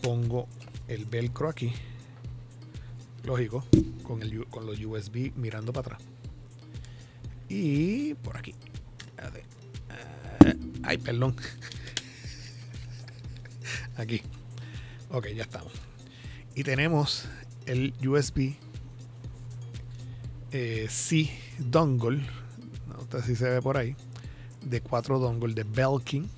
[0.03, 0.47] pongo
[0.89, 1.73] el velcro aquí
[3.25, 3.65] lógico,
[4.03, 6.09] con, el, con los USB mirando para atrás.
[7.49, 8.55] Y por aquí.
[9.21, 11.37] Eh, ay, perdón.
[13.97, 14.23] Aquí.
[15.11, 15.73] Ok, ya estamos.
[16.55, 17.27] Y tenemos
[17.67, 18.55] el USB
[20.53, 22.27] eh, C dongle.
[22.87, 23.97] No sé si se ve por ahí.
[24.65, 26.29] De 4 dongle de Belkin.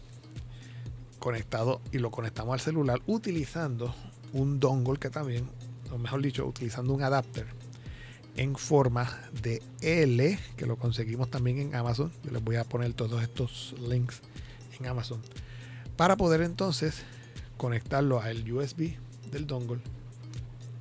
[1.18, 3.94] Conectado y lo conectamos al celular utilizando
[4.32, 5.48] un dongle que también,
[5.92, 7.46] o mejor dicho, utilizando un adapter
[8.36, 9.08] en forma
[9.42, 12.12] de L, que lo conseguimos también en Amazon.
[12.24, 14.20] Yo les voy a poner todos estos links
[14.78, 15.20] en Amazon.
[15.96, 17.02] Para poder entonces
[17.56, 18.94] conectarlo al USB
[19.30, 19.80] del dongle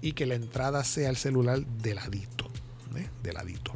[0.02, 2.46] y que la entrada sea el celular de ladito.
[2.96, 3.08] ¿eh?
[3.24, 3.74] De ladito.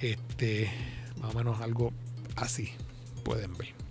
[0.00, 0.70] Este,
[1.20, 1.92] más o menos algo
[2.36, 2.70] así.
[3.24, 3.85] Pueden ver.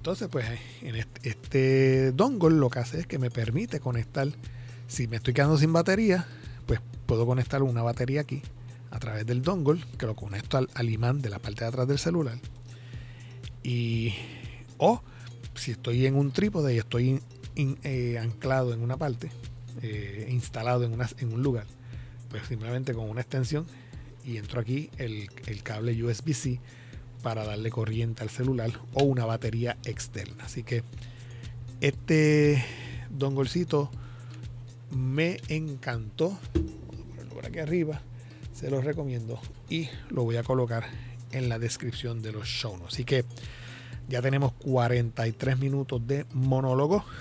[0.00, 0.46] Entonces, pues,
[0.80, 4.28] en este, este dongle lo que hace es que me permite conectar.
[4.88, 6.26] Si me estoy quedando sin batería,
[6.64, 8.40] pues puedo conectar una batería aquí
[8.90, 11.98] a través del dongle, que lo conecto al, imán de la parte de atrás del
[11.98, 12.38] celular.
[13.62, 14.14] Y.
[14.78, 15.02] O
[15.54, 17.20] si estoy en un trípode y estoy
[17.56, 19.30] eh, anclado en una parte,
[19.82, 21.66] eh, instalado en, una, en un lugar,
[22.30, 23.66] pues simplemente con una extensión
[24.24, 25.28] y entro aquí el,
[25.62, 26.58] cable USB-C
[27.22, 30.44] para darle corriente al celular o una batería externa.
[30.44, 30.82] Así que
[31.80, 32.64] este
[33.10, 33.90] dongolcito
[34.90, 36.38] me encantó.
[37.32, 38.02] Por aquí arriba
[38.52, 40.84] se los recomiendo y lo voy a colocar
[41.32, 42.94] en la descripción de los show notes.
[42.94, 43.24] Así que
[44.08, 47.04] ya tenemos 43 minutos de monólogo.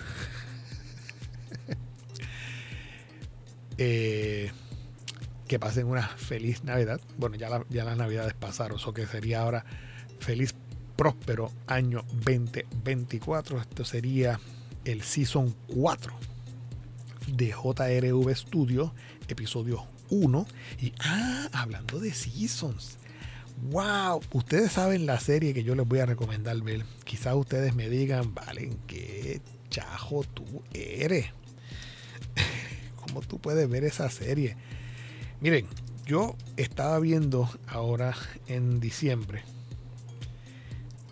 [3.82, 4.52] Eh,
[5.48, 7.00] que pasen una feliz Navidad.
[7.18, 9.64] Bueno, ya, ya las Navidades pasaron, o que sería ahora
[10.20, 10.54] feliz,
[10.96, 13.62] próspero año 2024.
[13.62, 14.40] Esto sería
[14.86, 16.14] el Season 4
[17.28, 18.94] de JRV Studio,
[19.28, 20.48] episodio 1.
[20.82, 22.98] Y, ah, hablando de Seasons.
[23.72, 26.86] Wow, ustedes saben la serie que yo les voy a recomendar ver.
[27.04, 31.28] Quizás ustedes me digan, Valen, qué chajo tú eres.
[32.96, 34.56] ¿Cómo tú puedes ver esa serie?
[35.42, 35.66] Miren,
[36.06, 38.16] yo estaba viendo ahora
[38.48, 39.44] en diciembre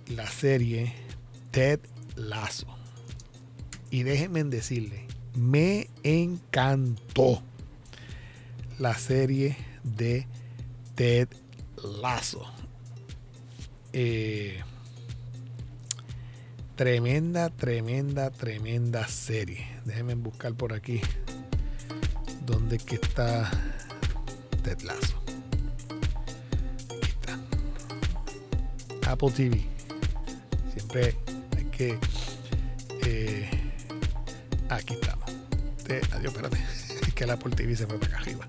[0.09, 0.93] la serie
[1.51, 1.79] Ted
[2.15, 2.67] Lasso.
[3.89, 7.41] Y déjenme decirle, me encantó
[8.79, 10.27] la serie de
[10.95, 11.29] Ted
[12.01, 12.45] Lazo.
[13.93, 14.61] Eh,
[16.75, 19.67] tremenda, tremenda, tremenda serie.
[19.85, 21.01] Déjenme buscar por aquí
[22.45, 23.49] dónde que está
[24.63, 25.21] Ted Lazo.
[26.89, 27.39] Aquí está.
[29.11, 29.66] Apple TV.
[30.77, 31.15] Siempre
[31.57, 31.99] hay que.
[33.03, 33.49] Eh,
[34.69, 35.25] aquí estamos.
[36.11, 36.57] adiós, espérate.
[37.01, 38.47] Es que el Apple TV se fue para acá arriba.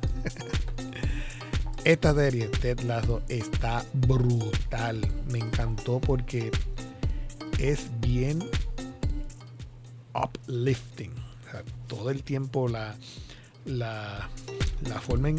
[1.85, 5.01] Esta serie, Ted Lasso, está brutal.
[5.31, 6.51] Me encantó porque
[7.59, 8.45] es bien
[10.15, 11.15] uplifting.
[11.87, 12.95] todo el tiempo la,
[13.65, 14.29] la,
[14.83, 15.31] la forma,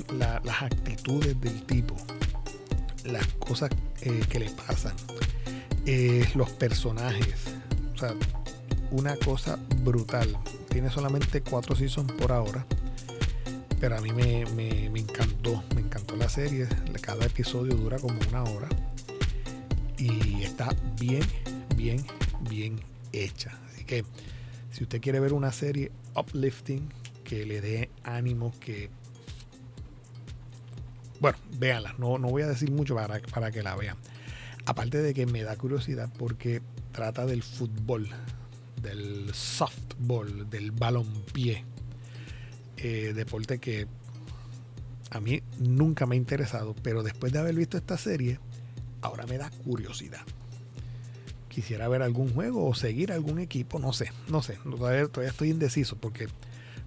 [0.43, 1.95] las actitudes del tipo,
[3.03, 3.69] las cosas
[4.01, 4.95] eh, que le pasan,
[5.91, 7.35] eh, los personajes.
[7.95, 8.13] O sea,
[8.91, 10.37] una cosa brutal.
[10.69, 12.65] Tiene solamente cuatro seasons por ahora
[13.79, 14.41] pero a mí me,
[14.99, 16.67] encantó, me encantó la serie.
[17.01, 18.67] Cada episodio dura como una hora
[19.97, 21.23] y está bien,
[21.75, 22.05] bien,
[22.49, 22.81] bien
[23.13, 23.57] hecha.
[23.69, 24.03] Así que
[24.71, 26.89] si usted quiere ver una serie uplifting
[27.23, 28.89] que le dé ánimo, que
[31.21, 33.97] bueno, véanla, no, no voy a decir mucho para, para que la vean.
[34.69, 36.61] Aparte de que me da curiosidad porque
[36.91, 38.07] trata del fútbol,
[38.79, 41.65] del softball, del balonpié
[42.77, 43.87] eh, deporte que
[45.09, 48.37] a mí nunca me ha interesado, pero después de haber visto esta serie,
[49.01, 50.21] ahora me da curiosidad.
[51.47, 55.95] Quisiera ver algún juego o seguir algún equipo, no sé, no sé, todavía, estoy indeciso
[55.95, 56.27] porque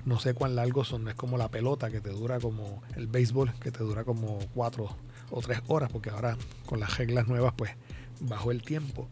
[0.05, 3.09] no sé cuán largos son, no es como la pelota que te dura como el
[3.09, 4.97] béisbol, que te dura como cuatro
[5.33, 7.73] o tres horas, porque ahora con las reglas nuevas pues
[8.21, 9.09] bajo el tiempo.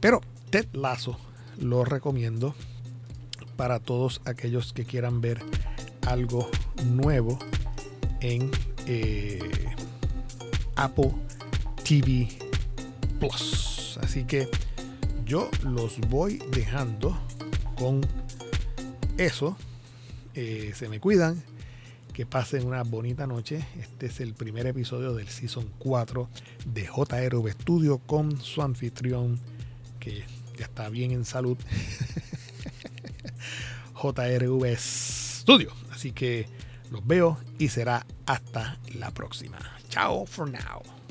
[0.00, 1.16] Pero Ted Lazo
[1.58, 2.54] lo recomiendo
[3.56, 5.40] para todos aquellos que quieran ver
[6.06, 6.50] algo
[6.84, 7.38] nuevo
[8.20, 8.50] en
[8.86, 9.38] eh,
[10.76, 11.12] Apple
[11.84, 12.28] TV
[13.20, 13.98] Plus.
[14.02, 14.48] Así que
[15.24, 17.16] yo los voy dejando
[17.76, 18.00] con
[19.18, 19.56] eso.
[20.34, 21.42] Eh, se me cuidan.
[22.12, 23.64] Que pasen una bonita noche.
[23.80, 26.28] Este es el primer episodio del Season 4
[26.66, 29.40] de JRV Studio con su anfitrión
[29.98, 30.24] que
[30.58, 31.56] ya está bien en salud.
[34.02, 35.72] JRV Studio.
[35.90, 36.46] Así que
[36.90, 39.58] los veo y será hasta la próxima.
[39.88, 41.01] Chao for now.